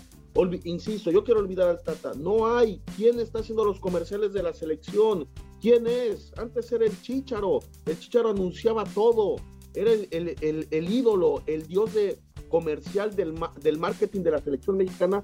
insisto, 0.64 1.12
yo 1.12 1.24
quiero 1.24 1.40
olvidar 1.40 1.70
al 1.70 1.84
Tata, 1.84 2.14
no 2.16 2.56
hay. 2.56 2.82
¿Quién 2.96 3.20
está 3.20 3.40
haciendo 3.40 3.64
los 3.64 3.80
comerciales 3.80 4.34
de 4.34 4.44
la 4.44 4.54
selección? 4.54 5.28
¿Quién 5.60 5.86
es? 5.86 6.32
Antes 6.38 6.72
era 6.72 6.86
el 6.86 7.02
Chicharo, 7.02 7.60
el 7.86 8.00
Chicharo 8.00 8.30
anunciaba 8.30 8.84
todo, 8.86 9.36
era 9.76 9.92
el, 9.92 10.92
ídolo, 10.92 11.44
el 11.46 11.68
dios 11.68 11.94
de 11.94 12.20
comercial 12.52 13.16
del, 13.16 13.34
del 13.62 13.80
marketing 13.80 14.22
de 14.22 14.32
la 14.32 14.42
selección 14.42 14.78
mexicana. 14.78 15.24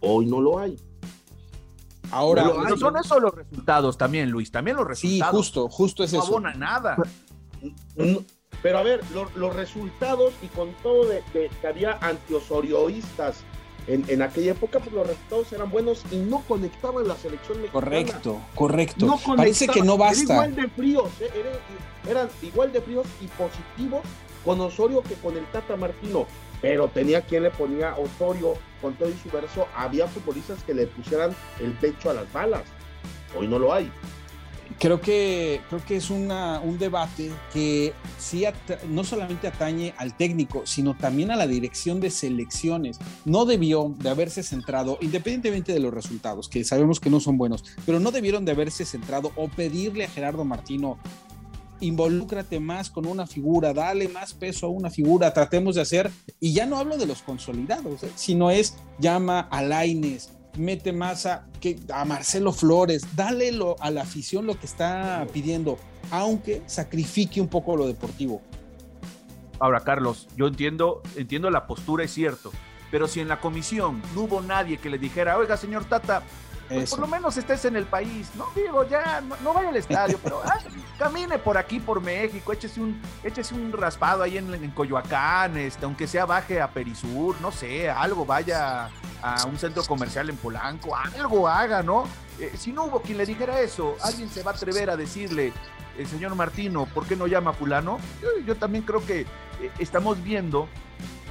Hoy 0.00 0.26
no 0.26 0.40
lo 0.40 0.58
hay. 0.58 0.76
Ahora, 2.10 2.44
no, 2.44 2.76
son 2.76 2.96
esos 2.96 3.20
los 3.20 3.34
resultados 3.34 3.98
también, 3.98 4.30
Luis, 4.30 4.50
también 4.50 4.76
los 4.76 4.86
resultados. 4.86 5.30
Sí, 5.30 5.36
justo, 5.36 5.68
justo 5.68 6.04
es 6.04 6.12
no 6.12 6.20
eso. 6.20 6.28
abona 6.28 6.54
nada. 6.54 6.96
Pero 8.62 8.78
a 8.78 8.82
ver, 8.82 9.00
los 9.36 9.54
resultados 9.54 10.32
y 10.42 10.46
con 10.48 10.72
todo 10.82 11.06
de, 11.06 11.22
que 11.32 11.66
había 11.66 11.98
antiosorioístas 12.00 13.44
en, 13.86 14.04
en, 14.08 14.20
aquella 14.20 14.52
época, 14.52 14.80
pues 14.80 14.92
los 14.92 15.06
resultados 15.06 15.52
eran 15.52 15.70
buenos 15.70 16.02
y 16.10 16.16
no 16.16 16.42
conectaban 16.46 17.06
la 17.08 17.16
selección 17.16 17.58
mexicana. 17.58 17.84
Correcto, 17.84 18.40
correcto. 18.54 19.18
Parece 19.36 19.68
que 19.68 19.82
no 19.82 19.96
basta. 19.96 20.34
igual 20.34 20.54
de 20.54 20.68
fríos, 20.68 21.08
¿eh? 21.20 21.30
eran, 22.08 22.28
igual 22.42 22.72
de 22.72 22.82
fríos 22.82 23.06
y 23.20 23.26
positivos 23.28 24.02
con 24.44 24.60
Osorio 24.60 25.02
que 25.02 25.14
con 25.14 25.36
el 25.36 25.44
Tata 25.46 25.76
Martino. 25.76 26.26
Pero 26.60 26.88
tenía 26.88 27.22
quien 27.22 27.44
le 27.44 27.50
ponía 27.50 27.94
Osorio 27.96 28.54
con 28.80 28.94
todo 28.94 29.08
y 29.08 29.14
su 29.22 29.30
verso. 29.30 29.66
Había 29.76 30.08
futbolistas 30.08 30.62
que 30.64 30.74
le 30.74 30.86
pusieran 30.86 31.34
el 31.60 31.72
pecho 31.72 32.10
a 32.10 32.14
las 32.14 32.32
balas. 32.32 32.62
Hoy 33.36 33.46
no 33.46 33.58
lo 33.58 33.72
hay 33.72 33.90
creo 34.78 35.00
que, 35.00 35.60
creo 35.68 35.84
que 35.84 35.96
es 35.96 36.10
una, 36.10 36.60
un 36.60 36.78
debate 36.78 37.30
que 37.52 37.92
sí 38.18 38.44
no 38.88 39.04
solamente 39.04 39.48
atañe 39.48 39.94
al 39.96 40.16
técnico, 40.16 40.62
sino 40.64 40.94
también 40.96 41.30
a 41.30 41.36
la 41.36 41.46
dirección 41.46 42.00
de 42.00 42.10
selecciones. 42.10 42.98
No 43.24 43.44
debió 43.44 43.94
de 43.98 44.10
haberse 44.10 44.42
centrado, 44.42 44.98
independientemente 45.00 45.72
de 45.72 45.80
los 45.80 45.92
resultados, 45.92 46.48
que 46.48 46.64
sabemos 46.64 47.00
que 47.00 47.10
no 47.10 47.20
son 47.20 47.38
buenos, 47.38 47.64
pero 47.86 48.00
no 48.00 48.10
debieron 48.10 48.44
de 48.44 48.52
haberse 48.52 48.84
centrado 48.84 49.32
o 49.36 49.48
pedirle 49.48 50.04
a 50.04 50.08
Gerardo 50.08 50.44
Martino, 50.44 50.98
involúcrate 51.80 52.60
más 52.60 52.90
con 52.90 53.06
una 53.06 53.26
figura, 53.26 53.72
dale 53.72 54.08
más 54.08 54.34
peso 54.34 54.66
a 54.66 54.70
una 54.70 54.90
figura, 54.90 55.32
tratemos 55.32 55.76
de 55.76 55.82
hacer, 55.82 56.10
y 56.40 56.52
ya 56.52 56.66
no 56.66 56.76
hablo 56.78 56.96
de 56.96 57.06
los 57.06 57.22
consolidados, 57.22 58.02
¿eh? 58.02 58.10
sino 58.14 58.50
es 58.50 58.76
llama 58.98 59.40
a 59.40 59.62
Laines, 59.62 60.32
mete 60.56 60.92
más 60.92 61.26
a, 61.26 61.46
que, 61.60 61.78
a 61.92 62.04
Marcelo 62.04 62.52
Flores, 62.52 63.06
dale 63.14 63.52
a 63.80 63.90
la 63.90 64.02
afición 64.02 64.46
lo 64.46 64.58
que 64.58 64.66
está 64.66 65.26
pidiendo, 65.32 65.78
aunque 66.10 66.62
sacrifique 66.66 67.40
un 67.40 67.48
poco 67.48 67.76
lo 67.76 67.86
deportivo. 67.86 68.42
Ahora, 69.60 69.80
Carlos, 69.80 70.28
yo 70.36 70.46
entiendo, 70.46 71.02
entiendo 71.16 71.50
la 71.50 71.66
postura, 71.66 72.04
es 72.04 72.12
cierto, 72.12 72.52
pero 72.90 73.08
si 73.08 73.20
en 73.20 73.28
la 73.28 73.40
comisión 73.40 74.02
no 74.14 74.22
hubo 74.22 74.40
nadie 74.40 74.78
que 74.78 74.90
le 74.90 74.98
dijera, 74.98 75.36
oiga, 75.36 75.56
señor 75.56 75.84
Tata, 75.86 76.22
pues 76.68 76.90
por 76.90 77.00
lo 77.00 77.06
menos 77.06 77.36
estés 77.36 77.64
en 77.64 77.76
el 77.76 77.86
país, 77.86 78.30
no 78.34 78.46
digo 78.54 78.86
ya, 78.86 79.22
no, 79.42 79.54
vaya 79.54 79.70
al 79.70 79.76
estadio, 79.76 80.18
pero 80.22 80.42
ah, 80.44 80.58
camine 80.98 81.38
por 81.38 81.56
aquí, 81.56 81.80
por 81.80 82.00
México, 82.00 82.52
échese 82.52 82.80
un, 82.80 83.00
échese 83.22 83.54
un 83.54 83.72
raspado 83.72 84.22
ahí 84.22 84.38
en, 84.38 84.52
en 84.52 84.70
Coyoacán, 84.70 85.56
este, 85.56 85.84
aunque 85.84 86.06
sea 86.06 86.26
baje 86.26 86.60
a 86.60 86.68
Perisur, 86.70 87.40
no 87.40 87.50
sé, 87.50 87.88
algo, 87.88 88.26
vaya 88.26 88.90
a 89.22 89.46
un 89.46 89.58
centro 89.58 89.82
comercial 89.84 90.28
en 90.30 90.36
Polanco, 90.36 90.94
algo 90.94 91.48
haga, 91.48 91.82
¿no? 91.82 92.04
Eh, 92.38 92.52
si 92.56 92.72
no 92.72 92.84
hubo 92.84 93.00
quien 93.00 93.18
le 93.18 93.26
dijera 93.26 93.60
eso, 93.60 93.96
alguien 94.02 94.28
se 94.28 94.42
va 94.42 94.52
a 94.52 94.54
atrever 94.54 94.90
a 94.90 94.96
decirle, 94.96 95.52
el 95.96 96.06
señor 96.06 96.34
Martino, 96.34 96.86
¿por 96.86 97.06
qué 97.06 97.16
no 97.16 97.26
llama 97.26 97.50
a 97.50 97.54
fulano? 97.54 97.98
yo 98.46 98.56
también 98.56 98.84
creo 98.84 99.04
que 99.04 99.22
eh, 99.22 99.26
estamos 99.78 100.22
viendo 100.22 100.68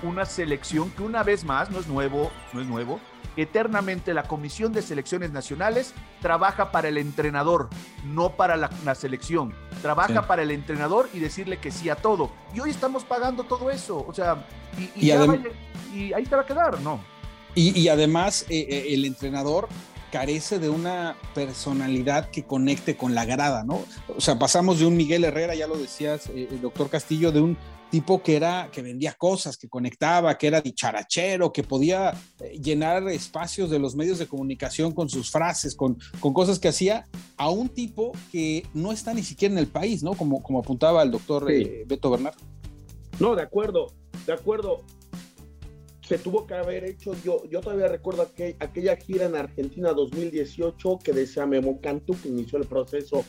una 0.04 0.26
selección 0.26 0.92
que 0.92 1.04
una 1.04 1.24
vez 1.24 1.44
más, 1.44 1.70
no 1.72 1.80
es 1.80 1.88
nuevo, 1.88 2.32
no 2.54 2.62
es 2.62 2.68
nuevo, 2.68 3.00
eternamente 3.38 4.14
la 4.14 4.24
Comisión 4.24 4.74
de 4.74 4.82
Selecciones 4.82 5.32
Nacionales 5.32 5.94
trabaja 6.22 6.72
para 6.72 6.90
el 6.90 6.98
entrenador, 6.98 7.70
no 8.04 8.36
para 8.36 8.58
la, 8.58 8.96
selección. 8.96 9.54
Trabaja 9.82 10.28
para 10.28 10.42
el 10.42 10.52
entrenador 10.52 11.08
y 11.14 11.20
decirle 11.20 11.58
que 11.60 11.72
sí 11.72 11.90
a 11.90 11.96
todo. 11.96 12.32
Y 12.54 12.60
hoy 12.60 12.72
estamos 12.72 13.04
pagando 13.04 13.44
todo 13.44 13.70
eso. 13.70 14.04
O 14.08 14.14
sea, 14.14 14.46
y, 14.98 15.12
ahí 15.12 16.24
te 16.24 16.36
va 16.36 16.42
a 16.42 16.46
quedar, 16.46 16.82
¿no? 16.82 17.00
Y, 17.56 17.88
además, 17.88 18.46
eh, 18.50 18.68
eh, 18.70 18.94
el 18.94 19.06
entrenador 19.06 19.68
carece 20.12 20.60
de 20.60 20.70
una 20.70 21.16
personalidad 21.34 22.30
que 22.30 22.44
conecte 22.44 22.96
con 22.96 23.16
la 23.16 23.26
grada, 23.26 23.64
¿no? 23.64 23.84
O 24.16 24.22
sea, 24.22 24.38
pasamos 24.40 24.80
de 24.80 24.86
un 24.86 24.96
Miguel 24.96 25.24
Herrera, 25.24 25.56
ya 25.56 25.68
lo 25.68 25.78
decías, 25.78 26.28
eh, 26.28 26.48
el 26.52 26.62
doctor 26.62 26.90
Castillo, 26.90 27.32
de 27.32 27.42
un 27.42 27.58
tipo 27.90 28.22
que 28.22 28.36
era, 28.36 28.70
que 28.72 28.82
vendía 28.82 29.14
cosas, 29.14 29.58
que 29.58 29.70
conectaba, 29.70 30.38
que 30.38 30.48
era 30.48 30.62
dicharachero, 30.62 31.52
que 31.52 31.64
podía 31.64 32.14
eh, 32.40 32.60
llenar 32.60 33.08
espacios 33.10 33.70
de 33.70 33.80
los 33.80 33.96
medios 33.96 34.20
de 34.20 34.28
comunicación 34.28 34.92
con 34.92 35.10
sus 35.10 35.32
frases, 35.32 35.76
con, 35.76 35.98
con 36.20 36.34
cosas 36.34 36.60
que 36.60 36.68
hacía, 36.68 37.08
a 37.38 37.50
un 37.50 37.70
tipo 37.70 38.12
que 38.32 38.66
no 38.74 38.92
está 38.92 39.14
ni 39.14 39.24
siquiera 39.24 39.54
en 39.54 39.60
el 39.60 39.68
país, 39.68 40.04
¿no? 40.04 40.14
Como, 40.14 40.44
como 40.44 40.60
apuntaba 40.60 41.04
el 41.04 41.12
doctor 41.12 41.50
eh, 41.52 41.84
Beto 41.88 42.10
Bernard. 42.10 42.36
No, 43.20 43.36
de 43.36 43.42
acuerdo, 43.42 43.88
de 44.26 44.34
acuerdo. 44.34 44.84
Se 46.02 46.18
tuvo 46.18 46.48
que 46.48 46.54
haber 46.54 46.86
hecho, 46.86 47.14
yo, 47.22 47.44
yo 47.50 47.60
todavía 47.60 47.90
recuerdo 47.90 48.22
aquel, 48.22 48.56
aquella 48.62 48.96
gira 48.96 49.26
en 49.26 49.36
Argentina 49.36 49.92
2018 49.92 51.00
que 51.04 51.12
decía 51.12 51.46
Memo 51.46 51.82
Cantú, 51.82 52.16
que 52.22 52.30
inició 52.30 52.60
el 52.60 52.66
proceso. 52.66 53.26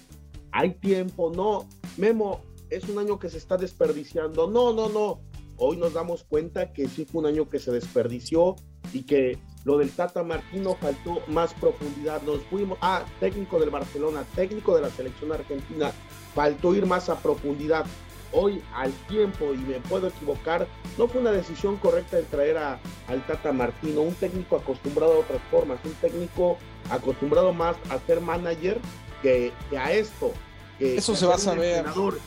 Hay 0.52 0.74
tiempo, 0.74 1.32
no. 1.34 1.68
Memo, 1.96 2.40
es 2.70 2.88
un 2.88 2.98
año 2.98 3.18
que 3.18 3.28
se 3.28 3.38
está 3.38 3.56
desperdiciando. 3.56 4.48
No, 4.48 4.72
no, 4.72 4.88
no. 4.88 5.20
Hoy 5.56 5.76
nos 5.76 5.94
damos 5.94 6.25
cuenta 6.25 6.72
que 6.72 6.88
sí 6.88 7.04
fue 7.04 7.20
un 7.20 7.26
año 7.26 7.48
que 7.48 7.58
se 7.58 7.72
desperdició 7.72 8.54
y 8.92 9.02
que 9.02 9.38
lo 9.64 9.76
del 9.78 9.90
Tata 9.90 10.22
Martino 10.22 10.76
faltó 10.80 11.20
más 11.26 11.52
profundidad. 11.54 12.22
Nos 12.22 12.40
fuimos, 12.42 12.78
ah, 12.80 13.04
técnico 13.18 13.58
del 13.58 13.70
Barcelona, 13.70 14.25
técnico 14.37 14.76
de 14.76 14.82
la 14.82 14.90
selección 14.90 15.32
argentina, 15.32 15.92
faltó 16.34 16.75
ir 16.75 16.87
más 16.87 17.08
a 17.08 17.18
profundidad. 17.20 17.87
Hoy, 18.30 18.62
al 18.75 18.92
tiempo, 19.08 19.54
y 19.54 19.58
me 19.58 19.80
puedo 19.80 20.08
equivocar, 20.08 20.68
no 20.98 21.08
fue 21.08 21.22
una 21.22 21.32
decisión 21.32 21.76
correcta 21.78 22.18
de 22.18 22.25
traer 22.25 22.58
a, 22.58 22.78
al 23.08 23.26
Tata 23.26 23.52
Martino, 23.52 24.02
un 24.02 24.14
técnico 24.14 24.56
acostumbrado 24.56 25.14
a 25.14 25.18
otras 25.20 25.40
formas, 25.50 25.80
un 25.84 25.94
técnico 25.94 26.58
acostumbrado 26.90 27.52
más 27.52 27.76
a 27.88 27.98
ser 28.06 28.20
manager 28.20 28.78
que 29.22 29.52
a 29.76 29.92
esto. 29.92 30.32
Eso 30.78 31.16
se 31.16 31.26
va 31.26 31.35
a 31.35 31.38
saber. 31.38 31.85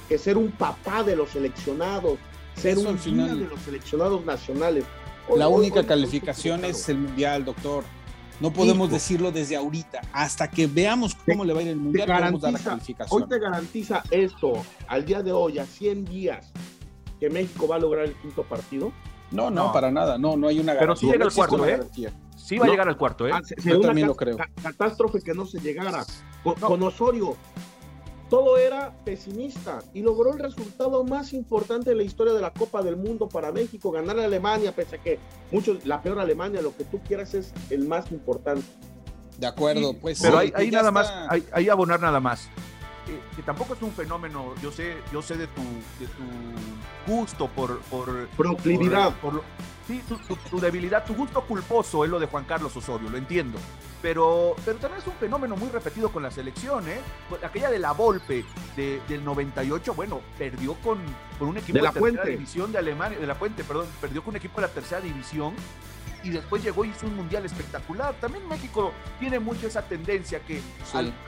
Que 0.08 0.18
ser 0.18 0.38
un 0.38 0.52
papá 0.52 1.04
de 1.04 1.16
los 1.16 1.30
seleccionados, 1.30 2.18
ser 2.56 2.78
un 2.78 2.98
final 2.98 3.40
de 3.40 3.46
los 3.46 3.60
seleccionados 3.62 4.26
nacionales. 4.26 4.86
la 5.36 5.48
única 5.48 5.86
calificación 5.86 6.66
es 6.66 6.88
el 6.90 6.98
mundial, 6.98 7.46
doctor. 7.46 7.84
No 8.40 8.52
podemos 8.52 8.90
decirlo 8.90 9.32
desde 9.32 9.56
ahorita. 9.56 10.02
Hasta 10.12 10.50
que 10.50 10.66
veamos 10.66 11.16
cómo 11.16 11.46
le 11.46 11.54
va 11.54 11.60
a 11.60 11.64
ir 11.64 11.70
el 11.70 11.78
mundial, 11.78 12.08
podemos 12.08 12.42
dar 12.42 12.54
la 12.54 12.60
calificación. 12.60 13.22
Hoy 13.22 13.30
te 13.30 13.40
garantiza 13.40 14.04
esto, 14.10 14.54
al 14.88 15.06
día 15.06 15.22
de 15.22 15.32
hoy, 15.32 15.60
a 15.60 15.66
100 15.66 16.06
días, 16.06 16.52
que 17.20 17.30
México 17.30 17.68
va 17.68 17.76
a 17.76 17.80
lograr 17.80 18.06
el 18.06 18.16
quinto 18.16 18.42
partido. 18.44 18.92
No, 19.30 19.52
no, 19.52 19.72
para 19.72 19.92
nada. 19.92 20.18
No, 20.18 20.36
no 20.36 20.48
hay 20.48 20.60
una 20.60 20.74
garantía. 20.74 20.80
Pero 20.80 20.96
sí 20.96 21.06
llega 21.06 21.26
al 21.26 21.34
cuarto, 21.34 21.66
¿eh? 21.68 21.80
Sí 22.36 22.58
va 22.58 22.66
a 22.66 22.70
llegar 22.70 22.90
al 22.90 22.98
cuarto, 22.98 23.28
¿eh? 23.28 23.32
Ah, 23.34 23.42
Yo 23.64 23.80
también 23.80 24.08
lo 24.08 24.16
creo. 24.16 24.38
Catástrofe 24.62 25.22
que 25.22 25.34
no 25.34 25.46
se 25.46 25.60
llegara. 25.60 26.04
con 26.60 26.82
Osorio, 26.82 27.38
todo 28.32 28.58
era 28.58 28.94
pesimista 29.04 29.80
y 29.94 30.02
logró 30.02 30.32
el 30.32 30.40
resultado 30.40 31.04
más 31.04 31.34
importante 31.34 31.90
de 31.90 31.98
la 31.98 32.04
historia 32.04 32.32
de 32.32 32.40
la 32.40 32.52
Copa 32.52 32.82
del 32.82 32.96
Mundo 32.96 33.28
para 33.28 33.52
México, 33.52 33.92
ganar 33.92 34.18
a 34.20 34.24
Alemania, 34.24 34.74
pese 34.74 34.96
a 34.96 35.00
que 35.00 35.20
muchos, 35.52 35.86
la 35.86 36.02
peor 36.02 36.18
Alemania, 36.18 36.62
lo 36.62 36.74
que 36.74 36.86
tú 36.86 37.02
quieras 37.06 37.34
es 37.34 37.54
el 37.70 37.86
más 37.90 38.10
importante. 38.10 38.66
De 39.38 39.48
acuerdo, 39.48 39.94
pues. 40.00 40.22
Pero 40.22 40.38
hay, 40.38 40.72
nada 40.72 40.92
más, 40.92 41.12
hay, 41.52 41.68
abonar 41.68 42.00
nada 42.00 42.22
más. 42.22 42.48
que 43.36 43.44
tampoco 43.44 43.74
es 43.74 43.82
un 43.82 43.92
fenómeno, 43.92 44.56
yo 44.64 44.72
sé, 44.72 44.96
yo 45.12 45.22
sé 45.22 45.36
de 45.36 45.48
tu, 45.48 45.62
de 46.00 46.08
tu 46.08 47.14
gusto 47.14 47.50
por, 47.50 47.82
por 47.82 48.30
proclividad. 48.30 49.14
Por, 49.20 49.44
sí, 49.92 50.04
tu, 50.50 50.60
debilidad, 50.60 51.06
tu 51.06 51.14
gusto 51.14 51.42
culposo 51.42 52.06
es 52.06 52.10
lo 52.10 52.20
de 52.20 52.28
Juan 52.28 52.46
Carlos 52.46 52.76
Osorio, 52.76 53.10
lo 53.10 53.18
entiendo 53.18 53.58
pero, 54.02 54.56
pero 54.66 54.78
también 54.80 55.02
es 55.02 55.08
un 55.08 55.14
fenómeno 55.14 55.56
muy 55.56 55.70
repetido 55.70 56.12
con 56.12 56.24
la 56.24 56.32
selección, 56.32 56.88
¿eh? 56.90 57.00
Aquella 57.44 57.70
de 57.70 57.80
la 57.80 57.92
Volpe 57.92 58.44
del 58.76 59.24
98, 59.24 59.94
bueno, 59.94 60.22
perdió 60.38 60.74
con, 60.76 60.98
con 61.38 61.50
un 61.50 61.58
equipo 61.58 61.78
de, 61.78 61.84
la 61.84 61.92
tercera 61.92 62.26
división 62.26 62.72
de 62.72 62.80
Alemania, 62.80 63.20
de 63.20 63.28
la 63.28 63.36
Puente, 63.36 63.64
perdón, 63.64 63.86
perdió 64.00 64.24
con 64.24 64.32
un 64.32 64.38
equipo 64.38 64.60
de 64.60 64.68
la 64.68 64.74
tercera 64.74 65.02
división 65.02 65.54
y 66.24 66.30
después 66.30 66.64
llegó 66.64 66.86
y 66.86 66.90
hizo 66.90 67.08
un 67.08 67.16
mundial 67.16 67.46
espectacular. 67.46 68.14
También 68.20 68.48
México 68.48 68.92
tiene 69.20 69.40
mucho 69.40 69.68
esa 69.68 69.82
tendencia 69.82 70.40
que 70.40 70.62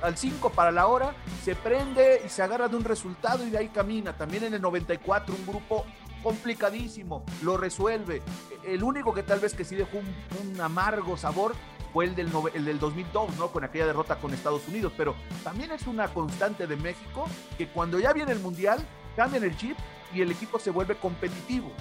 al 0.01 0.17
5 0.17 0.51
para 0.51 0.71
la 0.71 0.87
hora 0.87 1.15
se 1.43 1.55
prende 1.55 2.21
y 2.25 2.29
se 2.29 2.41
agarra 2.41 2.67
de 2.67 2.75
un 2.75 2.83
resultado 2.83 3.45
y 3.45 3.49
de 3.49 3.57
ahí 3.57 3.69
camina. 3.69 4.13
También 4.13 4.43
en 4.43 4.53
el 4.53 4.61
94 4.61 5.35
un 5.35 5.45
grupo 5.45 5.85
complicadísimo, 6.23 7.23
lo 7.43 7.57
resuelve. 7.57 8.21
El 8.63 8.83
único 8.83 9.13
que 9.13 9.23
tal 9.23 9.39
vez 9.39 9.53
que 9.53 9.65
sí 9.65 9.75
dejó 9.75 9.97
un, 9.97 10.61
amargo 10.61 11.17
sabor 11.17 11.53
fue 11.91 12.05
el 12.05 12.15
del, 12.15 12.29
el 12.53 12.65
del 12.65 12.79
2002, 12.79 13.37
¿no? 13.37 13.49
Con 13.49 13.63
aquella 13.63 13.85
derrota 13.85 14.15
con 14.15 14.33
Estados 14.33 14.67
Unidos, 14.67 14.93
pero 14.97 15.15
también 15.43 15.71
es 15.71 15.85
una 15.85 16.07
constante 16.07 16.65
de 16.65 16.77
México 16.77 17.25
que 17.57 17.67
cuando 17.67 17.99
ya 17.99 18.13
viene 18.13 18.31
el 18.31 18.39
Mundial, 18.39 18.79
cambian 19.15 19.43
el 19.43 19.55
chip 19.57 19.77
y 20.13 20.21
el 20.21 20.31
equipo 20.31 20.57
se 20.57 20.71
vuelve 20.71 20.95
competitivo. 20.95 21.71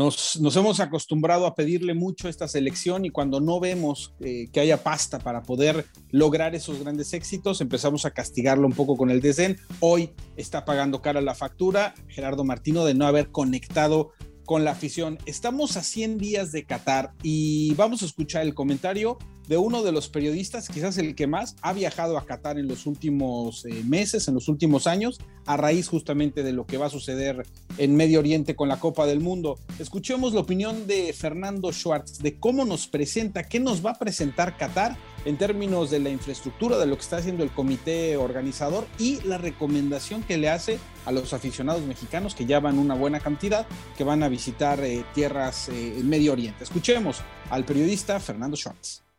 Nos, 0.00 0.56
hemos 0.56 0.80
acostumbrado 0.80 1.44
a 1.44 1.54
pedirle 1.54 1.92
mucho 1.92 2.26
a 2.26 2.30
esta 2.30 2.48
selección 2.48 3.04
y 3.04 3.10
cuando 3.10 3.38
no 3.38 3.60
vemos 3.60 4.14
eh, 4.20 4.48
que 4.50 4.60
haya 4.60 4.82
pasta 4.82 5.18
para 5.18 5.42
poder 5.42 5.84
lograr 6.10 6.54
esos 6.54 6.80
grandes 6.80 7.12
éxitos, 7.12 7.60
empezamos 7.60 8.06
a 8.06 8.12
castigarlo 8.12 8.66
un 8.66 8.72
poco 8.72 8.96
con 8.96 9.10
el 9.10 9.20
desdén. 9.20 9.58
Hoy 9.80 10.14
está 10.38 10.64
pagando 10.64 11.02
cara 11.02 11.20
la 11.20 11.34
factura 11.34 11.94
Gerardo 12.08 12.44
Martino 12.44 12.86
de 12.86 12.94
no 12.94 13.06
haber 13.06 13.30
conectado 13.30 14.12
con 14.46 14.64
la 14.64 14.70
afición. 14.70 15.18
Estamos 15.26 15.76
a 15.76 15.82
100 15.82 16.16
días 16.16 16.50
de 16.50 16.64
Qatar 16.64 17.12
y 17.22 17.74
vamos 17.74 18.00
a 18.00 18.06
escuchar 18.06 18.40
el 18.40 18.54
comentario 18.54 19.18
de 19.50 19.58
uno 19.58 19.82
de 19.82 19.90
los 19.90 20.08
periodistas, 20.08 20.68
quizás 20.68 20.96
el 20.96 21.16
que 21.16 21.26
más, 21.26 21.56
ha 21.60 21.72
viajado 21.72 22.16
a 22.16 22.24
Qatar 22.24 22.56
en 22.56 22.68
los 22.68 22.86
últimos 22.86 23.64
eh, 23.64 23.82
meses, 23.84 24.28
en 24.28 24.34
los 24.34 24.46
últimos 24.46 24.86
años, 24.86 25.18
a 25.44 25.56
raíz 25.56 25.88
justamente 25.88 26.44
de 26.44 26.52
lo 26.52 26.66
que 26.66 26.76
va 26.76 26.86
a 26.86 26.90
suceder 26.90 27.44
en 27.76 27.96
Medio 27.96 28.20
Oriente 28.20 28.54
con 28.54 28.68
la 28.68 28.78
Copa 28.78 29.06
del 29.06 29.18
Mundo. 29.18 29.58
Escuchemos 29.80 30.34
la 30.34 30.40
opinión 30.42 30.86
de 30.86 31.12
Fernando 31.12 31.72
Schwartz 31.72 32.18
de 32.20 32.38
cómo 32.38 32.64
nos 32.64 32.86
presenta, 32.86 33.42
qué 33.42 33.58
nos 33.58 33.84
va 33.84 33.90
a 33.90 33.98
presentar 33.98 34.56
Qatar 34.56 34.96
en 35.24 35.36
términos 35.36 35.90
de 35.90 35.98
la 35.98 36.10
infraestructura, 36.10 36.78
de 36.78 36.86
lo 36.86 36.94
que 36.94 37.02
está 37.02 37.16
haciendo 37.16 37.42
el 37.42 37.50
comité 37.50 38.16
organizador 38.16 38.86
y 39.00 39.20
la 39.22 39.36
recomendación 39.36 40.22
que 40.22 40.38
le 40.38 40.48
hace 40.48 40.78
a 41.06 41.10
los 41.10 41.32
aficionados 41.32 41.82
mexicanos 41.82 42.36
que 42.36 42.46
ya 42.46 42.60
van 42.60 42.78
una 42.78 42.94
buena 42.94 43.18
cantidad, 43.18 43.66
que 43.98 44.04
van 44.04 44.22
a 44.22 44.28
visitar 44.28 44.78
eh, 44.84 45.04
tierras 45.12 45.70
eh, 45.70 45.98
en 45.98 46.08
Medio 46.08 46.34
Oriente. 46.34 46.62
Escuchemos 46.62 47.20
al 47.50 47.64
periodista 47.64 48.20
Fernando 48.20 48.56
Schwartz. 48.56 49.09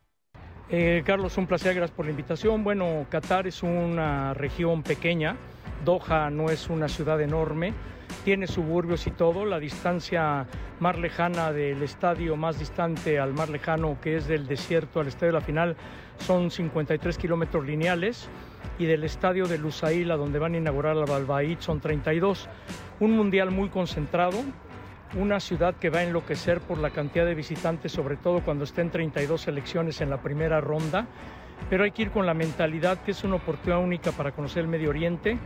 Eh, 0.74 1.04
Carlos, 1.06 1.38
un 1.38 1.48
placer, 1.48 1.76
gracias 1.76 1.94
por 1.94 2.06
la 2.06 2.12
invitación. 2.12 2.64
Bueno, 2.64 3.06
Qatar 3.10 3.46
es 3.46 3.62
una 3.62 4.34
región 4.34 4.84
pequeña, 4.84 5.36
Doha 5.84 6.30
no 6.30 6.50
es 6.50 6.70
una 6.70 6.88
ciudad 6.88 7.20
enorme, 7.20 7.74
tiene 8.24 8.48
suburbios 8.48 9.06
y 9.06 9.12
todo. 9.12 9.46
La 9.46 9.60
distancia 9.60 10.48
más 10.80 10.98
lejana 10.98 11.52
del 11.52 11.84
estadio 11.84 12.38
más 12.38 12.58
distante 12.58 13.20
al 13.20 13.34
más 13.34 13.50
lejano, 13.50 13.98
que 14.02 14.16
es 14.16 14.28
del 14.28 14.48
desierto 14.48 15.02
al 15.02 15.08
estadio 15.08 15.34
de 15.34 15.40
la 15.40 15.46
final, 15.46 15.76
son 16.20 16.50
53 16.50 17.18
kilómetros 17.18 17.66
lineales 17.66 18.30
y 18.80 18.86
del 18.86 19.04
estadio 19.04 19.48
de 19.48 19.58
Lusail, 19.58 20.10
a 20.10 20.16
donde 20.16 20.40
van 20.40 20.54
a 20.54 20.58
inaugurar 20.58 20.96
la 20.96 21.06
Balbaid, 21.06 21.60
son 21.60 21.82
32. 21.82 22.48
Un 23.02 23.18
mundial 23.18 23.52
muy 23.52 23.68
concentrado, 23.68 24.38
una 25.16 25.40
ciudad 25.40 25.76
que 25.76 25.90
va 25.90 26.00
a 26.00 26.04
enloquecer 26.04 26.62
por 26.62 26.78
la 26.78 26.92
cantidad 26.92 27.26
de 27.26 27.36
visitantes, 27.36 27.92
sobre 27.92 28.18
todo 28.18 28.42
cuando 28.42 28.64
estén 28.64 28.90
32 28.90 29.42
selecciones 29.42 30.02
en 30.02 30.10
la 30.10 30.22
primera 30.22 30.62
ronda. 30.62 31.08
Pero 31.70 31.84
hay 31.84 31.92
que 31.92 32.04
ir 32.04 32.12
con 32.12 32.26
la 32.26 32.34
mentalidad 32.34 33.00
que 33.04 33.12
es 33.12 33.24
una 33.24 33.36
oportunidad 33.36 33.84
única 33.84 34.12
para 34.12 34.32
conocer 34.32 34.64
el 34.64 34.68
Medio 34.68 34.90
Oriente. 34.90 35.38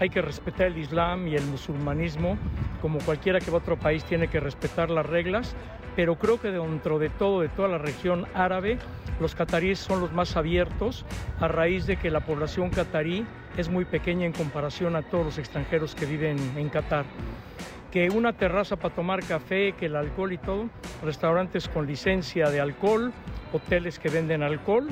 Hay 0.00 0.10
que 0.10 0.20
respetar 0.20 0.66
el 0.66 0.78
Islam 0.78 1.28
y 1.28 1.36
el 1.36 1.44
musulmanismo, 1.44 2.36
como 2.82 2.98
cualquiera 2.98 3.38
que 3.38 3.50
va 3.50 3.58
a 3.58 3.60
otro 3.60 3.78
país 3.78 4.04
tiene 4.04 4.28
que 4.28 4.40
respetar 4.40 4.90
las 4.90 5.06
reglas. 5.06 5.54
Pero 5.94 6.16
creo 6.16 6.40
que 6.40 6.50
dentro 6.50 6.98
de 6.98 7.08
todo, 7.08 7.40
de 7.40 7.48
toda 7.48 7.68
la 7.68 7.78
región 7.78 8.26
árabe, 8.34 8.78
los 9.20 9.34
cataríes 9.34 9.78
son 9.78 10.00
los 10.00 10.12
más 10.12 10.36
abiertos 10.36 11.04
a 11.40 11.46
raíz 11.46 11.86
de 11.86 11.96
que 11.96 12.10
la 12.10 12.20
población 12.20 12.70
catarí 12.70 13.24
es 13.56 13.68
muy 13.68 13.84
pequeña 13.84 14.26
en 14.26 14.32
comparación 14.32 14.96
a 14.96 15.02
todos 15.02 15.24
los 15.24 15.38
extranjeros 15.38 15.94
que 15.94 16.06
viven 16.06 16.38
en 16.56 16.68
Qatar 16.68 17.04
que 17.90 18.08
una 18.08 18.32
terraza 18.32 18.76
para 18.76 18.94
tomar 18.94 19.24
café, 19.24 19.72
que 19.72 19.86
el 19.86 19.96
alcohol 19.96 20.32
y 20.32 20.38
todo, 20.38 20.68
restaurantes 21.02 21.68
con 21.68 21.86
licencia 21.86 22.50
de 22.50 22.60
alcohol, 22.60 23.12
hoteles 23.52 23.98
que 23.98 24.08
venden 24.08 24.42
alcohol 24.42 24.88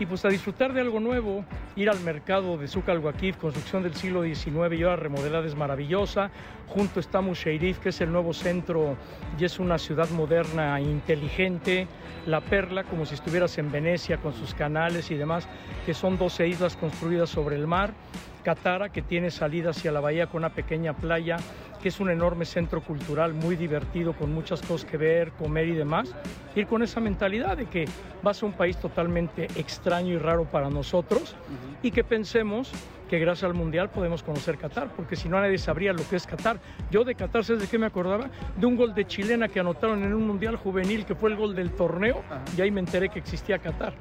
y 0.00 0.06
pues 0.06 0.24
a 0.24 0.28
disfrutar 0.28 0.72
de 0.72 0.80
algo 0.80 0.98
nuevo, 0.98 1.44
ir 1.76 1.90
al 1.90 2.00
mercado 2.00 2.56
de 2.56 2.68
al 2.86 3.36
construcción 3.36 3.82
del 3.82 3.94
siglo 3.94 4.22
XIX 4.22 4.78
y 4.78 4.82
ahora 4.82 4.96
remodelada 4.96 5.46
es 5.46 5.54
maravillosa. 5.54 6.30
Junto 6.68 7.00
está 7.00 7.20
Musheirif, 7.20 7.78
que 7.80 7.90
es 7.90 8.00
el 8.00 8.10
nuevo 8.10 8.32
centro 8.32 8.96
y 9.38 9.44
es 9.44 9.58
una 9.58 9.76
ciudad 9.76 10.08
moderna 10.08 10.78
e 10.78 10.84
inteligente. 10.84 11.86
La 12.26 12.40
Perla, 12.40 12.84
como 12.84 13.04
si 13.04 13.14
estuvieras 13.14 13.58
en 13.58 13.70
Venecia 13.70 14.16
con 14.16 14.32
sus 14.32 14.54
canales 14.54 15.10
y 15.10 15.16
demás, 15.16 15.46
que 15.84 15.92
son 15.92 16.16
12 16.16 16.48
islas 16.48 16.76
construidas 16.76 17.28
sobre 17.28 17.56
el 17.56 17.66
mar. 17.66 17.92
Catara, 18.40 18.90
que 18.90 19.02
tiene 19.02 19.30
salida 19.30 19.70
hacia 19.70 19.92
la 19.92 20.00
bahía 20.00 20.26
con 20.26 20.38
una 20.38 20.50
pequeña 20.50 20.94
playa 20.94 21.36
que 21.80 21.88
es 21.88 21.98
un 22.00 22.10
enorme 22.10 22.44
centro 22.44 22.82
cultural 22.82 23.32
muy 23.32 23.56
divertido, 23.56 24.12
con 24.12 24.32
muchas 24.32 24.60
cosas 24.60 24.88
que 24.88 24.96
ver, 24.96 25.32
comer 25.32 25.68
y 25.68 25.74
demás, 25.74 26.14
ir 26.54 26.66
con 26.66 26.82
esa 26.82 27.00
mentalidad 27.00 27.56
de 27.56 27.66
que 27.66 27.86
va 28.26 28.32
a 28.32 28.44
un 28.44 28.52
país 28.52 28.76
totalmente 28.76 29.44
extraño 29.56 30.14
y 30.14 30.18
raro 30.18 30.44
para 30.44 30.68
nosotros 30.68 31.34
y 31.82 31.90
que 31.90 32.04
pensemos 32.04 32.70
que 33.08 33.18
gracias 33.18 33.44
al 33.44 33.54
Mundial 33.54 33.90
podemos 33.90 34.22
conocer 34.22 34.56
Qatar, 34.56 34.88
porque 34.94 35.16
si 35.16 35.28
no 35.28 35.40
nadie 35.40 35.58
sabría 35.58 35.92
lo 35.92 36.08
que 36.08 36.16
es 36.16 36.26
Qatar. 36.26 36.60
Yo 36.90 37.02
de 37.02 37.16
Qatar, 37.16 37.44
¿sabes 37.44 37.62
de 37.62 37.68
qué 37.68 37.76
me 37.76 37.86
acordaba? 37.86 38.30
De 38.56 38.66
un 38.66 38.76
gol 38.76 38.94
de 38.94 39.04
chilena 39.04 39.48
que 39.48 39.58
anotaron 39.58 40.04
en 40.04 40.14
un 40.14 40.26
Mundial 40.26 40.56
juvenil, 40.56 41.04
que 41.04 41.16
fue 41.16 41.30
el 41.30 41.36
gol 41.36 41.56
del 41.56 41.72
torneo, 41.72 42.22
y 42.56 42.60
ahí 42.60 42.70
me 42.70 42.80
enteré 42.80 43.08
que 43.08 43.18
existía 43.18 43.58
Qatar. 43.58 43.94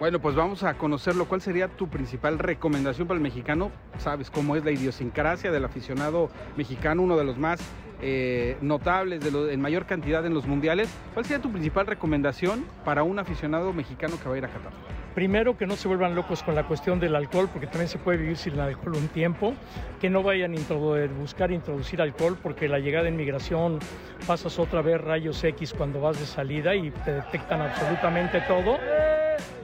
Bueno, 0.00 0.18
pues 0.18 0.34
vamos 0.34 0.62
a 0.62 0.78
conocerlo. 0.78 1.26
¿Cuál 1.26 1.42
sería 1.42 1.68
tu 1.68 1.88
principal 1.88 2.38
recomendación 2.38 3.06
para 3.06 3.18
el 3.18 3.22
mexicano? 3.22 3.70
Sabes 3.98 4.30
cómo 4.30 4.56
es 4.56 4.64
la 4.64 4.70
idiosincrasia 4.70 5.52
del 5.52 5.62
aficionado 5.62 6.30
mexicano, 6.56 7.02
uno 7.02 7.18
de 7.18 7.24
los 7.24 7.36
más 7.36 7.60
eh, 8.00 8.56
notables, 8.62 9.20
de 9.20 9.52
en 9.52 9.60
mayor 9.60 9.84
cantidad 9.84 10.24
en 10.24 10.32
los 10.32 10.46
mundiales. 10.46 10.88
¿Cuál 11.12 11.26
sería 11.26 11.42
tu 11.42 11.52
principal 11.52 11.86
recomendación 11.86 12.64
para 12.82 13.02
un 13.02 13.18
aficionado 13.18 13.74
mexicano 13.74 14.16
que 14.22 14.26
va 14.26 14.36
a 14.36 14.38
ir 14.38 14.44
a 14.46 14.48
Qatar? 14.48 14.72
Primero, 15.14 15.58
que 15.58 15.66
no 15.66 15.76
se 15.76 15.86
vuelvan 15.86 16.14
locos 16.14 16.42
con 16.42 16.54
la 16.54 16.66
cuestión 16.66 16.98
del 16.98 17.14
alcohol, 17.14 17.50
porque 17.52 17.66
también 17.66 17.88
se 17.88 17.98
puede 17.98 18.16
vivir 18.16 18.38
sin 18.38 18.58
alcohol 18.58 18.96
un 18.96 19.08
tiempo. 19.08 19.52
Que 20.00 20.08
no 20.08 20.22
vayan 20.22 20.54
a 20.54 21.20
buscar 21.20 21.52
introducir 21.52 22.00
alcohol, 22.00 22.38
porque 22.42 22.68
la 22.68 22.78
llegada 22.78 23.04
de 23.04 23.10
inmigración 23.10 23.78
pasas 24.26 24.58
otra 24.58 24.80
vez 24.80 24.98
rayos 24.98 25.44
X 25.44 25.74
cuando 25.76 26.00
vas 26.00 26.18
de 26.18 26.24
salida 26.24 26.74
y 26.74 26.90
te 26.90 27.12
detectan 27.12 27.60
absolutamente 27.60 28.40
todo. 28.48 28.78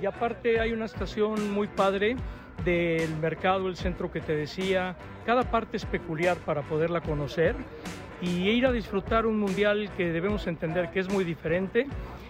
Y 0.00 0.06
aparte 0.06 0.60
hay 0.60 0.72
una 0.72 0.84
estación 0.84 1.52
muy 1.52 1.68
padre 1.68 2.16
del 2.64 3.16
mercado, 3.16 3.68
el 3.68 3.76
centro 3.76 4.10
que 4.10 4.20
te 4.20 4.34
decía. 4.34 4.96
Cada 5.24 5.50
parte 5.50 5.76
es 5.76 5.84
peculiar 5.84 6.36
para 6.38 6.62
poderla 6.62 7.00
conocer 7.00 7.54
y 8.20 8.48
ir 8.48 8.66
a 8.66 8.72
disfrutar 8.72 9.26
un 9.26 9.38
mundial 9.38 9.90
que 9.96 10.10
debemos 10.10 10.46
entender 10.46 10.90
que 10.90 11.00
es 11.00 11.10
muy 11.10 11.24
diferente 11.24 11.86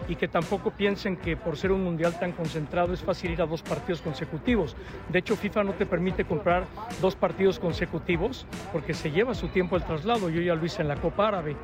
y 0.09 0.17
que 0.17 0.29
tampoco 0.29 0.71
piensen 0.71 1.17
que 1.17 1.37
por 1.37 1.57
ser 1.57 1.73
un 1.73 1.85
mundial 1.85 2.19
tan 2.19 2.33
concentrado 2.33 2.93
es 2.93 3.03
fácil 3.03 3.33
ir 3.33 3.43
a 3.43 3.47
dos 3.47 3.63
partidos 3.63 4.01
consecutivos. 4.03 4.77
De 5.09 5.19
hecho, 5.19 5.37
FIFA 5.37 5.65
no 5.65 5.73
te 5.73 5.87
permite 5.87 6.25
comprar 6.25 6.65
dos 7.01 7.17
partidos 7.17 7.59
consecutivos 7.59 8.47
porque 8.73 8.95
se 8.95 9.11
lleva 9.11 9.35
su 9.35 9.49
tiempo 9.49 9.77
el 9.77 9.85
traslado. 9.85 10.29
Yo 10.29 10.41
ya 10.41 10.55
lo 10.55 10.65
hice 10.65 10.83
en 10.83 10.89
la 10.89 10.97
Copa 10.97 11.29
Árabe, 11.29 11.57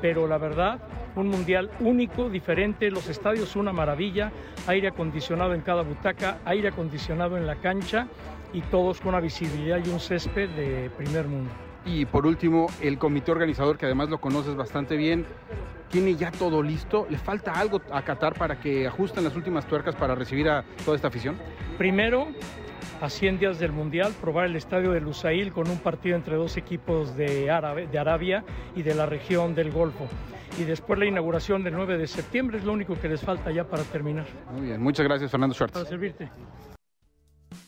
pero 0.00 0.26
la 0.26 0.38
verdad, 0.38 0.80
un 1.16 1.28
mundial 1.28 1.70
único, 1.80 2.28
diferente, 2.28 2.90
los 2.90 3.08
estadios 3.08 3.56
una 3.56 3.72
maravilla, 3.72 4.32
aire 4.66 4.88
acondicionado 4.88 5.54
en 5.54 5.60
cada 5.60 5.82
butaca, 5.82 6.38
aire 6.44 6.68
acondicionado 6.68 7.36
en 7.36 7.46
la 7.46 7.56
cancha 7.56 8.06
y 8.52 8.62
todos 8.62 9.00
con 9.00 9.10
una 9.10 9.20
visibilidad 9.20 9.80
y 9.84 9.88
un 9.88 10.00
césped 10.00 10.48
de 10.50 10.90
primer 10.90 11.26
mundo. 11.26 11.69
Y 11.84 12.04
por 12.04 12.26
último, 12.26 12.66
el 12.80 12.98
comité 12.98 13.32
organizador, 13.32 13.78
que 13.78 13.86
además 13.86 14.10
lo 14.10 14.20
conoces 14.20 14.54
bastante 14.54 14.96
bien, 14.96 15.26
tiene 15.90 16.14
ya 16.14 16.30
todo 16.30 16.62
listo. 16.62 17.06
¿Le 17.10 17.18
falta 17.18 17.52
algo 17.52 17.80
a 17.90 18.02
Qatar 18.02 18.34
para 18.34 18.60
que 18.60 18.86
ajusten 18.86 19.24
las 19.24 19.34
últimas 19.36 19.66
tuercas 19.66 19.96
para 19.96 20.14
recibir 20.14 20.48
a 20.48 20.64
toda 20.84 20.96
esta 20.96 21.08
afición? 21.08 21.36
Primero, 21.78 22.28
a 23.00 23.08
100 23.08 23.38
días 23.38 23.58
del 23.58 23.72
Mundial, 23.72 24.12
probar 24.20 24.46
el 24.46 24.56
estadio 24.56 24.92
de 24.92 25.00
Lusail 25.00 25.52
con 25.52 25.68
un 25.68 25.78
partido 25.78 26.16
entre 26.16 26.36
dos 26.36 26.56
equipos 26.56 27.16
de, 27.16 27.50
de 27.90 27.98
Arabia 27.98 28.44
y 28.76 28.82
de 28.82 28.94
la 28.94 29.06
región 29.06 29.54
del 29.54 29.70
Golfo. 29.70 30.06
Y 30.58 30.64
después 30.64 30.98
la 30.98 31.06
inauguración 31.06 31.62
del 31.64 31.74
9 31.74 31.96
de 31.96 32.06
septiembre 32.06 32.58
es 32.58 32.64
lo 32.64 32.72
único 32.72 32.98
que 33.00 33.08
les 33.08 33.20
falta 33.20 33.50
ya 33.50 33.64
para 33.64 33.82
terminar. 33.84 34.26
Muy 34.52 34.66
bien, 34.66 34.82
muchas 34.82 35.06
gracias 35.06 35.30
Fernando 35.30 35.54
Schwartz. 35.54 35.72
Para 35.72 35.86
servirte. 35.86 36.28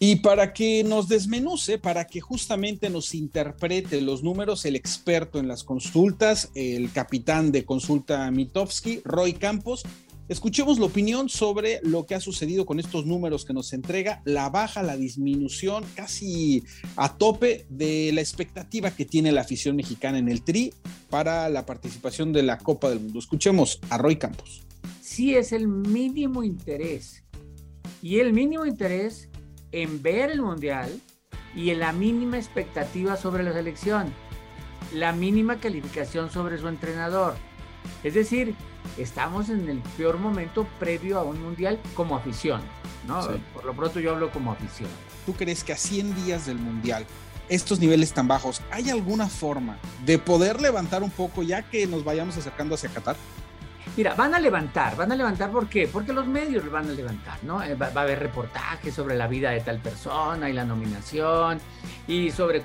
Y 0.05 0.17
para 0.17 0.53
que 0.53 0.83
nos 0.83 1.07
desmenuce, 1.07 1.79
para 1.79 2.09
que 2.09 2.21
justamente 2.21 2.91
nos 2.91 3.15
interprete 3.15 4.01
los 4.01 4.25
números, 4.25 4.65
el 4.65 4.75
experto 4.75 5.38
en 5.38 5.47
las 5.47 5.62
consultas, 5.62 6.51
el 6.57 6.91
capitán 6.91 7.53
de 7.53 7.65
consulta 7.65 8.29
Mitofsky, 8.33 9.03
Roy 9.05 9.35
Campos, 9.35 9.85
escuchemos 10.29 10.81
la 10.81 10.87
opinión 10.87 11.29
sobre 11.29 11.79
lo 11.85 12.05
que 12.05 12.17
ha 12.17 12.21
sucedido 12.21 12.67
con 12.67 12.81
estos 12.81 13.07
números 13.07 13.45
que 13.45 13.53
nos 13.53 13.73
entrega, 13.73 14.23
la 14.25 14.51
baja, 14.51 14.83
la 14.83 14.97
disminución 14.97 15.85
casi 15.95 16.65
a 16.97 17.17
tope 17.17 17.65
de 17.69 18.11
la 18.12 18.23
expectativa 18.23 18.91
que 18.91 19.05
tiene 19.05 19.31
la 19.31 19.43
afición 19.43 19.77
mexicana 19.77 20.19
en 20.19 20.29
el 20.29 20.43
Tri 20.43 20.75
para 21.11 21.49
la 21.49 21.65
participación 21.65 22.33
de 22.33 22.43
la 22.43 22.59
Copa 22.59 22.91
del 22.91 22.99
Mundo. 22.99 23.21
Escuchemos 23.21 23.79
a 23.88 23.99
Roy 23.99 24.17
Campos. 24.17 24.65
Sí 25.01 25.37
es 25.37 25.53
el 25.53 25.69
mínimo 25.69 26.43
interés. 26.43 27.23
Y 28.03 28.19
el 28.19 28.33
mínimo 28.33 28.67
interés 28.67 29.29
en 29.73 30.03
ver 30.03 30.31
el 30.31 30.43
mundial 30.43 31.01
y 31.55 31.71
en 31.71 31.81
la 31.81 31.93
mínima 31.93 32.37
expectativa 32.37 33.17
sobre 33.17 33.43
la 33.43 33.53
selección. 33.53 34.13
la 34.93 35.13
mínima 35.13 35.57
calificación 35.57 36.31
sobre 36.31 36.59
su 36.59 36.69
entrenador. 36.69 37.35
Es 38.05 38.13
decir, 38.13 38.55
estamos 38.99 39.49
en 39.49 39.67
el 39.69 39.79
peor 39.97 40.19
momento 40.19 40.67
previo 40.79 41.19
a 41.19 41.23
un 41.23 41.43
mundial 41.43 41.79
como 41.95 42.15
afición. 42.15 42.61
¿no? 43.07 43.27
Por 43.55 43.65
lo 43.65 43.75
pronto 43.75 44.01
yo 44.01 44.11
hablo 44.11 44.31
como 44.31 44.53
afición. 44.53 44.91
¿Tú 45.25 45.33
crees 45.33 45.65
que 45.65 45.73
a 45.73 45.77
100 45.77 46.25
días 46.25 46.47
del 46.47 46.59
mundial, 46.59 47.07
estos 47.49 47.81
niveles 47.81 48.13
tan 48.13 48.29
bajos, 48.29 48.61
¿hay 48.71 48.91
alguna 48.91 49.29
forma 49.29 49.79
de 50.05 50.19
poder 50.19 50.61
levantar 50.61 51.03
un 51.03 51.11
poco 51.11 51.43
ya 51.43 51.63
que 51.63 51.87
nos 51.87 52.05
vayamos 52.05 52.37
acercando 52.37 52.75
hacia 52.75 52.91
Qatar? 52.91 53.17
Mira, 53.94 54.14
van 54.14 54.35
a 54.35 54.40
levantar, 54.40 54.96
van 54.96 55.12
a 55.12 55.14
levantar, 55.14 55.50
¿por 55.50 55.68
qué? 55.68 55.87
Porque 55.87 56.14
los 56.14 56.26
medios 56.26 56.70
van 56.70 56.88
a 56.88 56.92
levantar, 56.92 57.38
¿no? 57.44 57.62
Eh, 57.62 57.74
va, 57.74 57.88
a 57.88 58.00
haber 58.00 58.20
reportajes 58.20 58.94
sobre 58.94 59.16
la 59.16 59.28
vida 59.28 59.50
de 59.50 59.61
tal 59.61 59.81
persona 59.81 60.48
y 60.48 60.55
la 60.55 60.64
nominación 60.64 61.59
y 62.09 62.31
sobre 62.31 62.62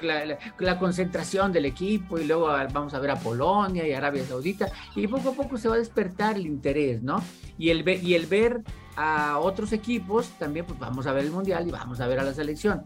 la, 0.58 0.80
concentración 0.80 1.52
del 1.52 1.66
equipo 1.66 2.18
y 2.18 2.24
luego 2.24 2.48
vamos 2.72 2.94
a 2.94 3.00
ver 3.00 3.12
a 3.12 3.20
Polonia 3.20 3.86
y 3.86 3.92
Arabia 3.92 4.26
Saudita 4.26 4.70
y 4.96 5.06
poco 5.08 5.32
a 5.32 5.34
poco 5.34 5.58
se 5.58 5.68
va 5.68 5.76
a 5.76 5.80
despertar 5.80 6.38
el 6.38 6.46
interés, 6.46 7.04
¿no? 7.04 7.22
Y 7.58 7.72
el, 7.72 7.86
y 7.90 8.14
el 8.14 8.26
ver 8.28 8.62
a 8.96 9.38
otros 9.40 9.74
equipos, 9.74 10.30
también 10.40 10.66
pues 10.66 10.80
vamos 10.80 11.08
a 11.08 11.12
ver 11.12 11.26
el 11.26 11.32
Mundial 11.32 11.68
y 11.68 11.72
vamos 11.72 12.00
a 12.00 12.08
ver 12.08 12.20
a 12.20 12.24
la 12.24 12.34
selección. 12.34 12.86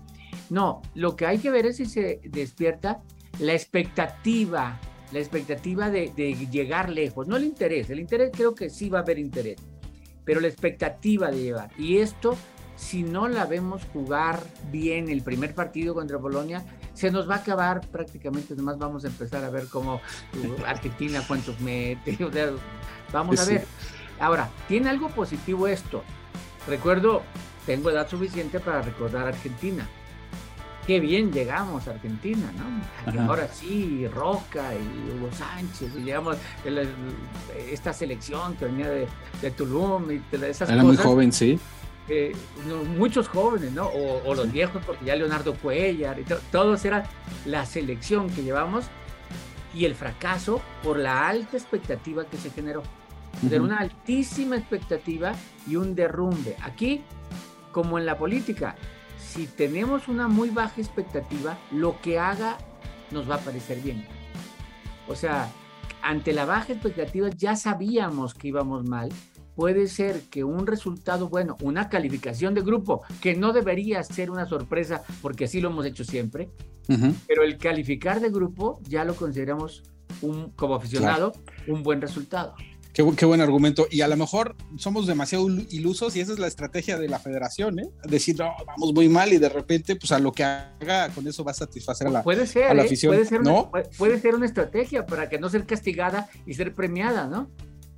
No, 0.49 0.81
lo 0.95 1.15
que 1.15 1.27
hay 1.27 1.37
que 1.37 1.51
ver 1.51 1.67
es 1.67 1.77
si 1.77 1.85
se 1.85 2.21
despierta 2.23 3.01
la 3.37 3.53
expectativa 3.53 4.79
la 5.11 5.19
expectativa 5.19 5.89
de, 5.89 6.07
llegar 6.51 6.89
lejos, 6.89 7.27
no 7.27 7.37
el 7.37 7.43
interés, 7.43 7.89
el 7.89 7.99
interés 7.99 8.31
creo 8.33 8.55
que 8.55 8.69
sí 8.69 8.89
va 8.89 8.99
a 8.99 9.01
haber 9.01 9.19
interés, 9.19 9.59
pero 10.23 10.39
la 10.39 10.47
expectativa 10.47 11.29
de 11.29 11.43
llegar. 11.43 11.71
Y 11.77 11.97
esto, 11.97 12.37
si 12.75 13.03
no 13.03 13.27
la 13.27 13.45
vemos 13.45 13.83
jugar 13.93 14.41
bien 14.71 15.09
el 15.09 15.21
primer 15.21 15.53
partido 15.53 15.93
contra 15.93 16.19
Polonia, 16.19 16.63
se 16.93 17.11
nos 17.11 17.29
va 17.29 17.35
a 17.35 17.37
acabar 17.39 17.81
prácticamente, 17.89 18.55
nomás 18.55 18.77
vamos 18.77 19.03
a 19.05 19.07
empezar 19.07 19.43
a 19.43 19.49
ver 19.49 19.67
cómo 19.67 19.95
uh, 19.95 20.65
Argentina 20.65 21.23
cuántos 21.27 21.59
mete, 21.59 22.17
vamos 23.11 23.39
a 23.39 23.45
ver. 23.45 23.65
Ahora, 24.19 24.49
tiene 24.67 24.89
algo 24.89 25.09
positivo 25.09 25.67
esto. 25.67 26.03
Recuerdo, 26.67 27.23
tengo 27.65 27.89
edad 27.89 28.07
suficiente 28.07 28.59
para 28.59 28.81
recordar 28.81 29.27
Argentina 29.27 29.89
qué 30.85 30.99
bien 30.99 31.31
llegamos 31.31 31.87
a 31.87 31.91
Argentina, 31.91 32.51
¿no? 32.57 33.13
Y 33.13 33.17
ahora 33.17 33.47
sí, 33.47 34.07
Roca 34.07 34.73
y 34.73 35.11
Hugo 35.11 35.29
Sánchez, 35.31 35.91
y 35.95 36.03
llegamos 36.03 36.37
esta 37.71 37.93
selección 37.93 38.55
que 38.55 38.65
venía 38.65 38.89
de, 38.89 39.51
Tulum 39.51 40.11
y 40.11 40.37
de 40.37 40.49
esas 40.49 40.69
Era 40.69 40.83
muy 40.83 40.97
joven, 40.97 41.31
sí. 41.31 41.59
muchos 42.97 43.27
jóvenes, 43.27 43.71
¿no? 43.71 43.87
O, 43.87 44.33
los 44.33 44.51
viejos, 44.51 44.81
porque 44.85 45.05
ya 45.05 45.15
Leonardo 45.15 45.53
Cuellar, 45.55 46.19
y 46.19 46.25
todos 46.51 46.85
era 46.85 47.05
la 47.45 47.65
selección 47.65 48.29
que 48.29 48.43
llevamos 48.43 48.85
y 49.73 49.85
el 49.85 49.95
fracaso 49.95 50.61
por 50.83 50.97
la 50.97 51.27
alta 51.27 51.57
expectativa 51.57 52.25
que 52.25 52.37
se 52.37 52.49
generó. 52.49 52.83
De 53.41 53.59
una 53.59 53.79
altísima 53.79 54.57
expectativa 54.57 55.31
y 55.65 55.77
un 55.77 55.95
derrumbe. 55.95 56.57
Aquí, 56.61 57.01
como 57.71 57.97
en 57.97 58.05
la 58.05 58.17
política, 58.17 58.75
si 59.21 59.47
tenemos 59.47 60.07
una 60.07 60.27
muy 60.27 60.49
baja 60.49 60.81
expectativa, 60.81 61.57
lo 61.71 62.01
que 62.01 62.19
haga 62.19 62.57
nos 63.11 63.29
va 63.29 63.35
a 63.35 63.39
parecer 63.39 63.79
bien. 63.81 64.05
O 65.07 65.15
sea, 65.15 65.49
ante 66.01 66.33
la 66.33 66.45
baja 66.45 66.73
expectativa 66.73 67.29
ya 67.29 67.55
sabíamos 67.55 68.33
que 68.33 68.49
íbamos 68.49 68.85
mal. 68.85 69.09
Puede 69.55 69.87
ser 69.87 70.21
que 70.29 70.43
un 70.43 70.65
resultado 70.65 71.29
bueno, 71.29 71.57
una 71.61 71.89
calificación 71.89 72.53
de 72.53 72.61
grupo, 72.61 73.03
que 73.21 73.35
no 73.35 73.53
debería 73.53 74.01
ser 74.03 74.31
una 74.31 74.45
sorpresa 74.45 75.03
porque 75.21 75.45
así 75.45 75.61
lo 75.61 75.69
hemos 75.69 75.85
hecho 75.85 76.03
siempre, 76.03 76.49
pero 77.27 77.43
el 77.43 77.57
calificar 77.57 78.19
de 78.21 78.29
grupo 78.29 78.79
ya 78.83 79.03
lo 79.03 79.15
consideramos 79.15 79.83
un, 80.21 80.51
como 80.51 80.75
aficionado 80.75 81.33
un 81.67 81.83
buen 81.83 82.01
resultado. 82.01 82.55
Qué, 82.93 83.03
buen 83.03 83.39
argumento. 83.39 83.87
Y 83.89 84.01
a 84.01 84.07
lo 84.07 84.17
mejor 84.17 84.55
somos 84.77 85.07
demasiado 85.07 85.47
ilusos 85.69 86.15
y 86.15 86.19
esa 86.19 86.33
es 86.33 86.39
la 86.39 86.47
estrategia 86.47 86.97
de 86.97 87.07
la 87.07 87.19
federación, 87.19 87.79
¿eh? 87.79 87.89
Decir, 88.03 88.37
no, 88.37 88.53
vamos 88.65 88.93
muy 88.93 89.07
mal 89.07 89.31
y 89.31 89.37
de 89.37 89.49
repente, 89.49 89.95
pues 89.95 90.11
a 90.11 90.19
lo 90.19 90.31
que 90.31 90.43
haga, 90.43 91.09
con 91.09 91.25
eso 91.25 91.43
va 91.43 91.51
a 91.51 91.55
satisfacer 91.55 92.07
a 92.07 92.11
la, 92.11 92.23
puede 92.23 92.45
ser, 92.45 92.75
la 92.75 92.83
¿eh? 92.83 92.85
afición. 92.85 93.13
Puede 93.13 93.25
ser, 93.25 93.41
¿no? 93.41 93.69
una, 93.71 93.83
puede 93.97 94.19
ser 94.19 94.35
una 94.35 94.45
estrategia 94.45 95.05
para 95.05 95.29
que 95.29 95.39
no 95.39 95.49
ser 95.49 95.65
castigada 95.65 96.29
y 96.45 96.53
ser 96.53 96.75
premiada, 96.75 97.27
¿no? 97.27 97.49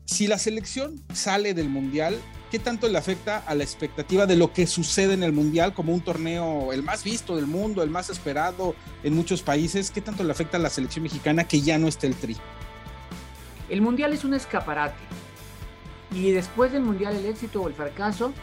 Si 0.06 0.28
la 0.28 0.38
selección 0.38 1.02
sale 1.14 1.54
del 1.54 1.70
Mundial, 1.70 2.20
¿qué 2.52 2.60
tanto 2.60 2.88
le 2.90 2.98
afecta 2.98 3.38
a 3.38 3.56
la 3.56 3.64
expectativa 3.64 4.26
de 4.26 4.36
lo 4.36 4.54
que 4.54 4.68
sucede 4.68 5.14
en 5.14 5.24
el 5.24 5.32
Mundial 5.32 5.74
como 5.74 5.94
un 5.94 6.02
torneo 6.02 6.74
el 6.74 6.84
más 6.84 7.04
visto 7.04 7.36
del 7.36 7.48
mundo, 7.48 7.82
el 7.82 7.90
más 7.90 8.10
esperado 8.10 8.76
en 9.04 9.16
muchos 9.16 9.42
países? 9.42 9.90
¿Qué 9.90 10.02
tanto 10.02 10.24
le 10.24 10.32
afecta 10.32 10.58
a 10.58 10.60
la 10.60 10.70
selección 10.70 11.04
mexicana 11.04 11.46
que 11.46 11.62
ya 11.62 11.80
no 11.80 11.88
esté 11.88 12.08
el 12.08 12.16
tri? 12.16 12.36
El 13.70 13.82
mundial 13.82 14.14
es 14.14 14.24
un 14.24 14.34
escaparate. 14.34 15.02
Y 16.12 16.32
después 16.32 16.72
del 16.72 16.84
mundial 16.84 17.16
el 17.16 17.26
éxito 17.26 17.62
o 17.62 17.68
el 17.68 17.74
fracaso 17.74 18.34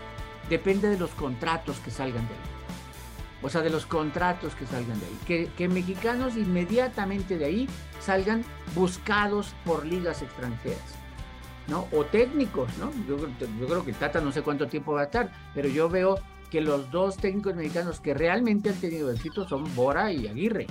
depende 0.48 0.88
de 0.88 0.98
los 0.98 1.10
contratos 1.10 1.78
que 1.78 1.90
salgan 1.90 2.26
de 2.26 2.34
ahí. 2.34 2.40
O 3.42 3.48
sea, 3.48 3.62
de 3.62 3.70
los 3.70 3.86
contratos 3.86 4.54
que 4.54 4.66
salgan 4.66 4.98
de 5.00 5.06
ahí. 5.06 5.48
Que, 5.56 5.68
mexicanos 5.68 6.36
inmediatamente 6.36 7.38
de 7.38 7.44
ahí 7.44 7.68
salgan 8.00 8.44
buscados 8.74 9.54
por 9.64 9.86
ligas 9.86 10.22
extranjeras. 10.22 10.78
¿no? 11.68 11.86
O 11.92 12.04
técnicos, 12.04 12.68
¿no? 12.78 12.90
Yo, 13.06 13.16
creo 13.66 13.84
que 13.84 13.92
Tata 13.92 14.20
no 14.20 14.32
sé 14.32 14.42
cuánto 14.42 14.66
tiempo 14.66 14.92
va 14.92 15.02
a 15.02 15.04
estar, 15.04 15.30
pero 15.54 15.68
yo 15.68 15.88
veo 15.88 16.18
que 16.50 16.60
los 16.60 16.90
dos 16.90 17.16
técnicos 17.16 17.54
mexicanos 17.54 18.00
que 18.00 18.12
realmente 18.12 18.70
han 18.70 18.74
tenido 18.74 19.10
éxito 19.12 19.48
son 19.48 19.72
Bora 19.76 20.12
y 20.12 20.26
Aguirre. 20.26 20.66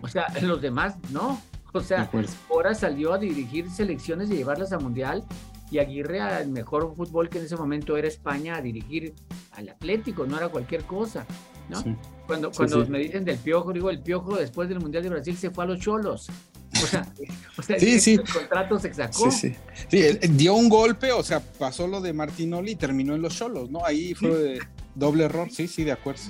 O 0.00 0.08
sea, 0.08 0.26
los 0.40 0.62
demás 0.62 0.96
no. 1.10 1.40
O 1.72 1.80
sea, 1.80 2.10
ahora 2.50 2.74
salió 2.74 3.14
a 3.14 3.18
dirigir 3.18 3.70
selecciones 3.70 4.30
y 4.30 4.34
llevarlas 4.34 4.72
a 4.72 4.78
mundial 4.78 5.24
y 5.70 5.78
Aguirre 5.78 6.20
al 6.20 6.48
mejor 6.48 6.94
fútbol 6.94 7.30
que 7.30 7.38
en 7.38 7.46
ese 7.46 7.56
momento 7.56 7.96
era 7.96 8.06
España 8.06 8.56
a 8.56 8.60
dirigir 8.60 9.14
al 9.52 9.70
Atlético, 9.70 10.26
no 10.26 10.36
era 10.36 10.50
cualquier 10.50 10.84
cosa, 10.84 11.26
¿no? 11.70 11.82
Cuando, 12.26 12.52
cuando 12.52 12.86
me 12.86 12.98
dicen 12.98 13.24
del 13.24 13.38
Piojo, 13.38 13.72
digo, 13.72 13.88
el 13.88 14.00
Piojo 14.00 14.36
después 14.36 14.68
del 14.68 14.80
Mundial 14.80 15.02
de 15.02 15.08
Brasil 15.08 15.34
se 15.34 15.50
fue 15.50 15.64
a 15.64 15.68
los 15.68 15.80
Cholos. 15.80 16.28
O 16.74 16.86
sea, 16.86 17.06
o 17.56 17.62
sea 17.62 17.78
sí, 17.78 18.12
el 18.12 18.22
contrato 18.30 18.78
se 18.78 18.92
sacó. 18.92 19.30
Sí, 19.30 19.54
sí. 19.88 19.98
dio 20.28 20.54
un 20.54 20.68
golpe, 20.68 21.10
o 21.12 21.22
sea, 21.22 21.40
pasó 21.40 21.86
lo 21.86 22.02
de 22.02 22.12
Martinoli 22.12 22.72
y 22.72 22.76
terminó 22.76 23.14
en 23.14 23.22
los 23.22 23.34
Cholos, 23.34 23.70
¿no? 23.70 23.84
Ahí 23.84 24.12
fue 24.12 24.58
doble 24.94 25.24
error, 25.24 25.48
sí, 25.50 25.68
sí, 25.68 25.84
de 25.84 25.92
acuerdo. 25.92 26.20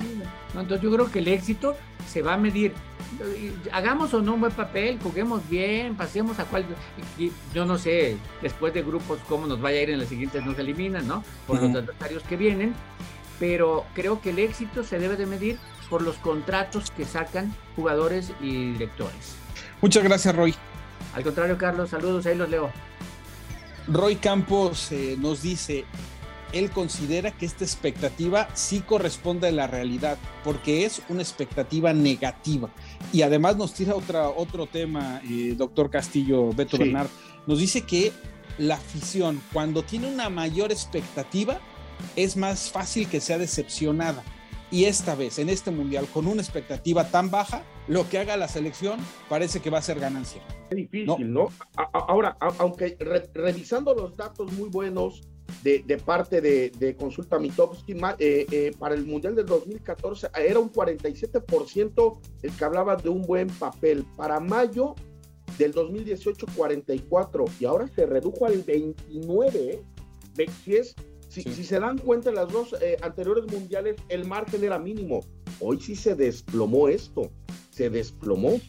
entonces 0.55 0.81
yo 0.81 0.93
creo 0.93 1.11
que 1.11 1.19
el 1.19 1.27
éxito 1.27 1.77
se 2.09 2.23
va 2.23 2.35
a 2.35 2.39
medir 2.39 2.73
hagamos 3.73 4.13
o 4.15 4.23
no 4.23 4.35
un 4.35 4.41
buen 4.41 4.53
papel, 4.53 4.99
juguemos 5.03 5.49
bien, 5.49 5.97
pasemos 5.97 6.39
a 6.39 6.45
cual. 6.45 6.65
yo 7.55 7.65
no 7.65 7.79
sé, 7.79 8.17
después 8.41 8.75
de 8.75 8.83
grupos, 8.83 9.19
cómo 9.29 9.47
nos 9.47 9.61
vaya 9.61 9.81
a 9.81 9.83
ir 9.83 9.91
en 9.91 9.99
las 9.99 10.09
siguientes, 10.09 10.45
nos 10.45 10.59
eliminan, 10.59 11.07
¿no? 11.07 11.25
Por 11.47 11.61
los 11.61 11.75
adversarios 11.75 12.23
que 12.25 12.37
vienen. 12.37 12.75
Pero 13.39 13.85
creo 13.95 14.21
que 14.21 14.31
el 14.31 14.39
éxito 14.39 14.85
se 14.85 14.99
debe 14.99 15.17
de 15.17 15.27
medir 15.27 15.59
por 15.91 16.03
los 16.03 16.17
contratos 16.17 16.91
que 16.91 17.05
sacan 17.05 17.55
jugadores 17.77 18.33
y 18.41 18.73
directores. 18.73 19.37
Muchas 19.81 20.05
gracias, 20.05 20.35
Roy. 20.35 20.55
Al 21.15 21.25
contrario, 21.25 21.59
Carlos, 21.59 21.91
saludos, 21.91 22.25
ahí 22.27 22.37
los 22.37 22.49
leo. 22.49 22.71
Roy 23.89 24.17
Campos 24.17 24.93
eh, 24.93 25.17
nos 25.19 25.43
dice, 25.43 25.85
él 26.53 26.71
considera 26.71 27.31
que 27.31 27.47
esta 27.47 27.65
expectativa 27.65 28.49
sí 28.55 28.81
corresponde 28.81 29.49
a 29.49 29.53
la 29.53 29.67
realidad, 29.67 30.19
porque 30.45 30.85
es 30.85 31.03
una 31.09 31.23
expectativa 31.23 31.93
negativa. 31.93 32.71
Y 33.13 33.23
además 33.23 33.57
nos 33.57 33.75
tira 33.75 33.95
otra, 33.95 34.29
otro 34.29 34.67
tema, 34.67 35.21
eh, 35.29 35.55
doctor 35.57 35.91
Castillo, 35.91 36.53
Beto 36.53 36.79
Bernard, 36.79 37.09
nos 37.47 37.59
dice 37.59 37.83
que 37.83 38.13
la 38.59 38.75
afición, 38.75 39.41
cuando 39.53 39.83
tiene 39.83 40.13
una 40.13 40.29
mayor 40.29 40.73
expectativa, 40.73 41.59
es 42.17 42.37
más 42.37 42.71
fácil 42.71 43.09
que 43.09 43.21
sea 43.21 43.39
decepcionada. 43.39 44.23
Y 44.71 44.85
esta 44.85 45.15
vez, 45.15 45.39
en 45.39 45.51
este 45.51 45.71
mundial, 45.71 46.07
con 46.07 46.27
una 46.27 46.41
expectativa 46.41 47.05
tan 47.05 47.31
baja, 47.31 47.63
lo 47.89 48.09
que 48.09 48.19
haga 48.19 48.37
la 48.37 48.49
selección 48.49 49.01
parece 49.29 49.61
que 49.61 49.69
va 49.69 49.79
a 49.79 49.83
ser 49.83 50.01
ganancia. 50.01 50.43
Es 50.71 50.77
difícil, 50.77 51.31
¿no? 51.31 51.49
ahora, 51.93 52.37
aunque 52.41 52.97
revisando 53.35 53.95
los 53.95 54.17
datos 54.17 54.51
muy 54.53 54.71
buenos 54.71 55.29
de, 55.63 56.03
parte 56.05 56.41
de, 56.41 56.97
Consulta 56.99 57.39
Mitowski 57.39 57.93
eh, 58.19 58.47
eh, 58.51 58.73
para 58.79 58.95
el 58.95 59.07
Mundial 59.07 59.35
del 59.35 59.47
2014 59.47 60.29
era 60.45 60.59
un 60.59 60.73
47% 60.73 62.19
el 62.43 62.53
que 62.53 62.65
hablaba 62.65 62.97
de 62.97 63.09
un 63.09 63.23
buen 63.23 63.49
papel. 63.49 64.05
Para 64.17 64.41
mayo 64.41 64.95
del 65.59 65.73
2018, 65.73 66.47
44 66.57 67.45
y 67.61 67.65
ahora 67.65 67.89
se 67.95 68.07
redujo 68.07 68.47
al 68.47 68.63
29. 68.63 69.83
¿eh? 70.37 70.47
Si, 70.65 70.77
es, 70.77 70.95
si, 71.29 71.43
se 71.43 71.79
dan 71.79 71.99
cuenta, 71.99 72.31
en 72.31 72.37
las 72.37 72.51
dos 72.51 72.75
anteriores 73.03 73.45
mundiales 73.53 73.97
el 74.09 74.27
margen 74.27 74.65
era 74.65 74.79
mínimo. 74.79 75.21
Hoy 75.61 75.81
sí 75.81 75.95
se 75.95 76.15
desplomó 76.17 76.89
esto, 76.89 77.31
se 77.71 77.89
desplomó. 77.89 78.61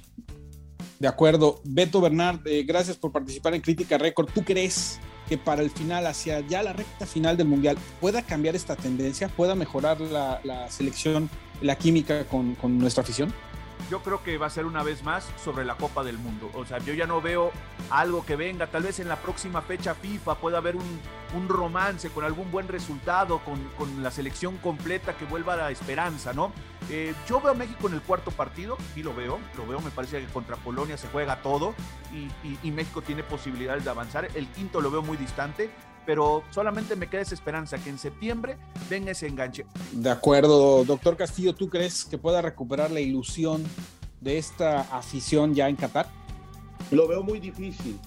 De 0.99 1.07
acuerdo. 1.07 1.59
Beto 1.65 1.99
Bernard, 2.01 2.41
gracias 2.65 2.97
por 2.97 3.11
participar 3.11 3.55
en 3.55 3.61
Crítica 3.61 3.97
Récord. 3.97 4.29
¿Tú 4.33 4.43
crees 4.43 4.99
que 5.33 5.37
para 5.39 5.63
el 5.63 5.71
final, 5.71 6.05
hacia 6.05 6.41
ya 6.41 6.61
la 6.61 6.73
recta 6.73 7.07
final 7.07 7.37
del 7.37 7.47
Mundial, 7.47 7.75
pueda 7.99 8.21
cambiar 8.21 8.55
esta 8.55 8.75
tendencia, 8.75 9.29
pueda 9.29 9.55
mejorar 9.55 9.99
la, 9.99 10.67
selección, 10.69 11.27
la 11.59 11.75
química 11.75 12.25
con, 12.25 12.55
nuestra 12.77 13.01
afición? 13.01 13.33
Yo 13.93 14.01
creo 14.01 14.23
que 14.23 14.39
va 14.39 14.47
a 14.47 14.49
ser 14.49 14.65
una 14.65 14.81
vez 14.81 15.03
más 15.03 15.29
sobre 15.37 15.63
la 15.63 15.75
Copa 15.75 16.03
del 16.03 16.17
Mundo. 16.17 16.49
O 16.55 16.65
sea, 16.65 16.79
yo 16.79 16.95
ya 16.95 17.05
no 17.05 17.21
veo 17.21 17.51
algo 17.91 18.25
que 18.25 18.35
venga. 18.35 18.65
Tal 18.65 18.81
vez 18.81 18.99
en 18.99 19.07
la 19.07 19.17
próxima 19.17 19.61
fecha 19.61 19.93
FIFA 19.93 20.33
pueda 20.39 20.57
haber 20.57 20.75
un, 20.75 21.47
romance 21.47 22.09
con 22.09 22.23
algún 22.23 22.49
buen 22.51 22.67
resultado, 22.67 23.37
con, 23.45 23.63
con, 23.77 24.01
la 24.01 24.09
selección 24.09 24.57
completa 24.57 25.15
que 25.15 25.25
vuelva 25.25 25.53
a 25.53 25.57
la 25.57 25.71
esperanza, 25.71 26.33
¿no? 26.33 26.51
Eh, 26.89 27.13
yo 27.27 27.39
veo 27.39 27.51
a 27.51 27.55
México 27.55 27.87
en 27.87 27.93
el 27.93 28.01
cuarto 28.01 28.31
partido, 28.31 28.77
y 28.95 29.03
lo 29.03 29.13
veo, 29.13 29.37
lo 29.57 29.67
veo, 29.67 29.79
me 29.79 29.91
parece 29.91 30.19
que 30.19 30.25
contra 30.33 30.55
Polonia 30.55 30.97
se 30.97 31.07
juega 31.09 31.43
todo 31.43 31.75
y, 32.11 32.57
y 32.67 32.71
México 32.71 33.03
tiene 33.03 33.21
posibilidades 33.21 33.83
de 33.83 33.91
avanzar. 33.91 34.27
El 34.33 34.47
quinto 34.47 34.81
lo 34.81 34.89
veo 34.89 35.03
muy 35.03 35.17
distante, 35.17 35.69
pero 36.05 36.43
solamente 36.51 36.95
me 36.95 37.09
queda 37.09 37.21
esa 37.21 37.35
esperanza 37.35 37.77
que 37.77 37.89
en 37.89 37.97
septiembre 37.97 38.57
venga 38.89 39.11
ese 39.11 39.27
enganche. 39.27 39.65
De 39.91 40.09
acuerdo, 40.09 40.83
doctor 40.83 41.17
Castillo, 41.17 41.53
¿tú 41.53 41.69
crees 41.69 42.05
que 42.05 42.17
pueda 42.17 42.41
recuperar 42.41 42.91
la 42.91 42.99
ilusión 42.99 43.63
de 44.21 44.37
esta 44.37 44.81
afición 44.81 45.53
ya 45.53 45.69
en 45.69 45.75
Qatar? 45.75 46.07
Lo 46.91 47.07
veo 47.07 47.23
muy 47.23 47.39
difícil, 47.39 47.97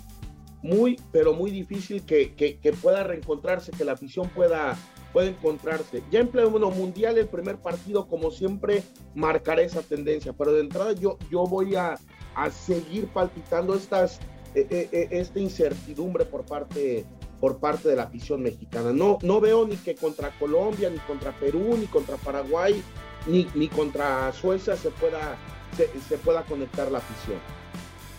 muy, 0.63 1.01
pero 1.13 1.33
muy 1.35 1.51
difícil 1.51 2.03
que, 2.03 2.35
que, 2.35 2.59
que 2.59 2.73
pueda 2.73 3.03
reencontrarse, 3.05 3.73
que 3.73 3.85
la 3.85 3.93
afición 3.93 4.29
pueda, 4.31 4.77
pueda 5.13 5.29
encontrarse. 5.29 6.03
Ya 6.11 6.21
en 6.21 6.29
pleno 6.29 6.71
mundial, 6.71 7.19
el 7.19 7.29
primer 7.29 7.59
partido, 7.59 8.07
como 8.07 8.31
siempre, 8.31 8.83
marcará 9.15 9.63
esa 9.63 9.83
tendencia, 9.83 10.33
pero 10.33 10.53
de 10.53 10.61
entrada 10.61 10.93
yo, 10.93 11.19
yo 11.31 11.45
voy 11.45 11.77
a, 11.77 11.99
a 12.35 12.51
seguir 12.51 13.09
palpitando 13.09 13.75
estas, 13.75 14.21
eh, 14.55 14.89
eh, 14.93 15.09
esta 15.11 15.41
incertidumbre 15.41 16.25
por 16.25 16.45
parte 16.45 17.05
por 17.41 17.59
parte 17.59 17.89
de 17.89 17.97
la 17.97 18.05
afición 18.05 18.43
mexicana. 18.43 18.93
No, 18.93 19.19
no 19.23 19.41
veo 19.41 19.67
ni 19.67 19.77
que 19.77 19.95
contra 19.95 20.31
Colombia, 20.39 20.91
ni 20.91 20.99
contra 20.99 21.33
Perú, 21.33 21.77
ni 21.79 21.87
contra 21.87 22.17
Paraguay, 22.17 22.83
ni, 23.27 23.47
ni 23.55 23.69
contra 23.69 24.33
Suecia 24.33 24.77
se 24.77 24.91
pueda, 24.91 25.37
se, 25.77 26.19
pueda 26.19 26.43
conectar 26.45 26.91
la 26.91 26.99
afición. 26.99 27.39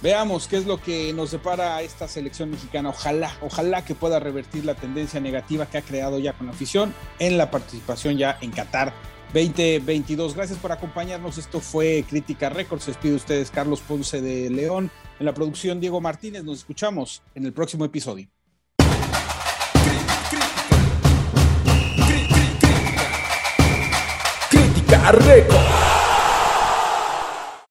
Veamos 0.02 0.48
qué 0.48 0.58
es 0.58 0.68
lo 0.68 0.80
que 0.80 1.12
nos 1.14 1.32
depara 1.32 1.82
esta 1.82 2.08
selección 2.08 2.52
mexicana. 2.52 2.90
Ojalá, 2.90 3.36
ojalá 3.42 3.84
que 3.84 3.96
pueda 3.96 4.20
revertir 4.20 4.64
la 4.64 4.76
tendencia 4.76 5.20
negativa 5.20 5.66
que 5.66 5.80
ha 5.80 5.82
creado 5.82 6.20
ya 6.20 6.34
con 6.34 6.48
la 6.48 6.54
afición 6.54 6.94
en 7.18 7.38
la 7.38 7.50
participación 7.50 8.16
ya 8.18 8.38
en 8.42 8.52
Qatar 8.52 8.94
2022. 9.34 10.36
Gracias 10.36 10.60
por 10.60 10.72
acompañarnos. 10.72 11.40
Esto 11.40 11.60
fue 11.60 12.06
Crítica 12.08 12.50
Records. 12.50 12.84
Se 12.84 12.92
despide 12.92 13.16
ustedes 13.16 13.50
Carlos 13.50 13.82
Ponce 13.82 14.22
de 14.22 14.52
León. 14.52 14.92
En 15.20 15.26
la 15.26 15.34
producción 15.34 15.80
Diego 15.80 16.00
Martínez. 16.00 16.44
Nos 16.44 16.60
escuchamos 16.60 17.24
en 17.34 17.46
el 17.48 17.54
próximo 17.54 17.84
episodio. 17.84 18.28
Record. 25.14 25.77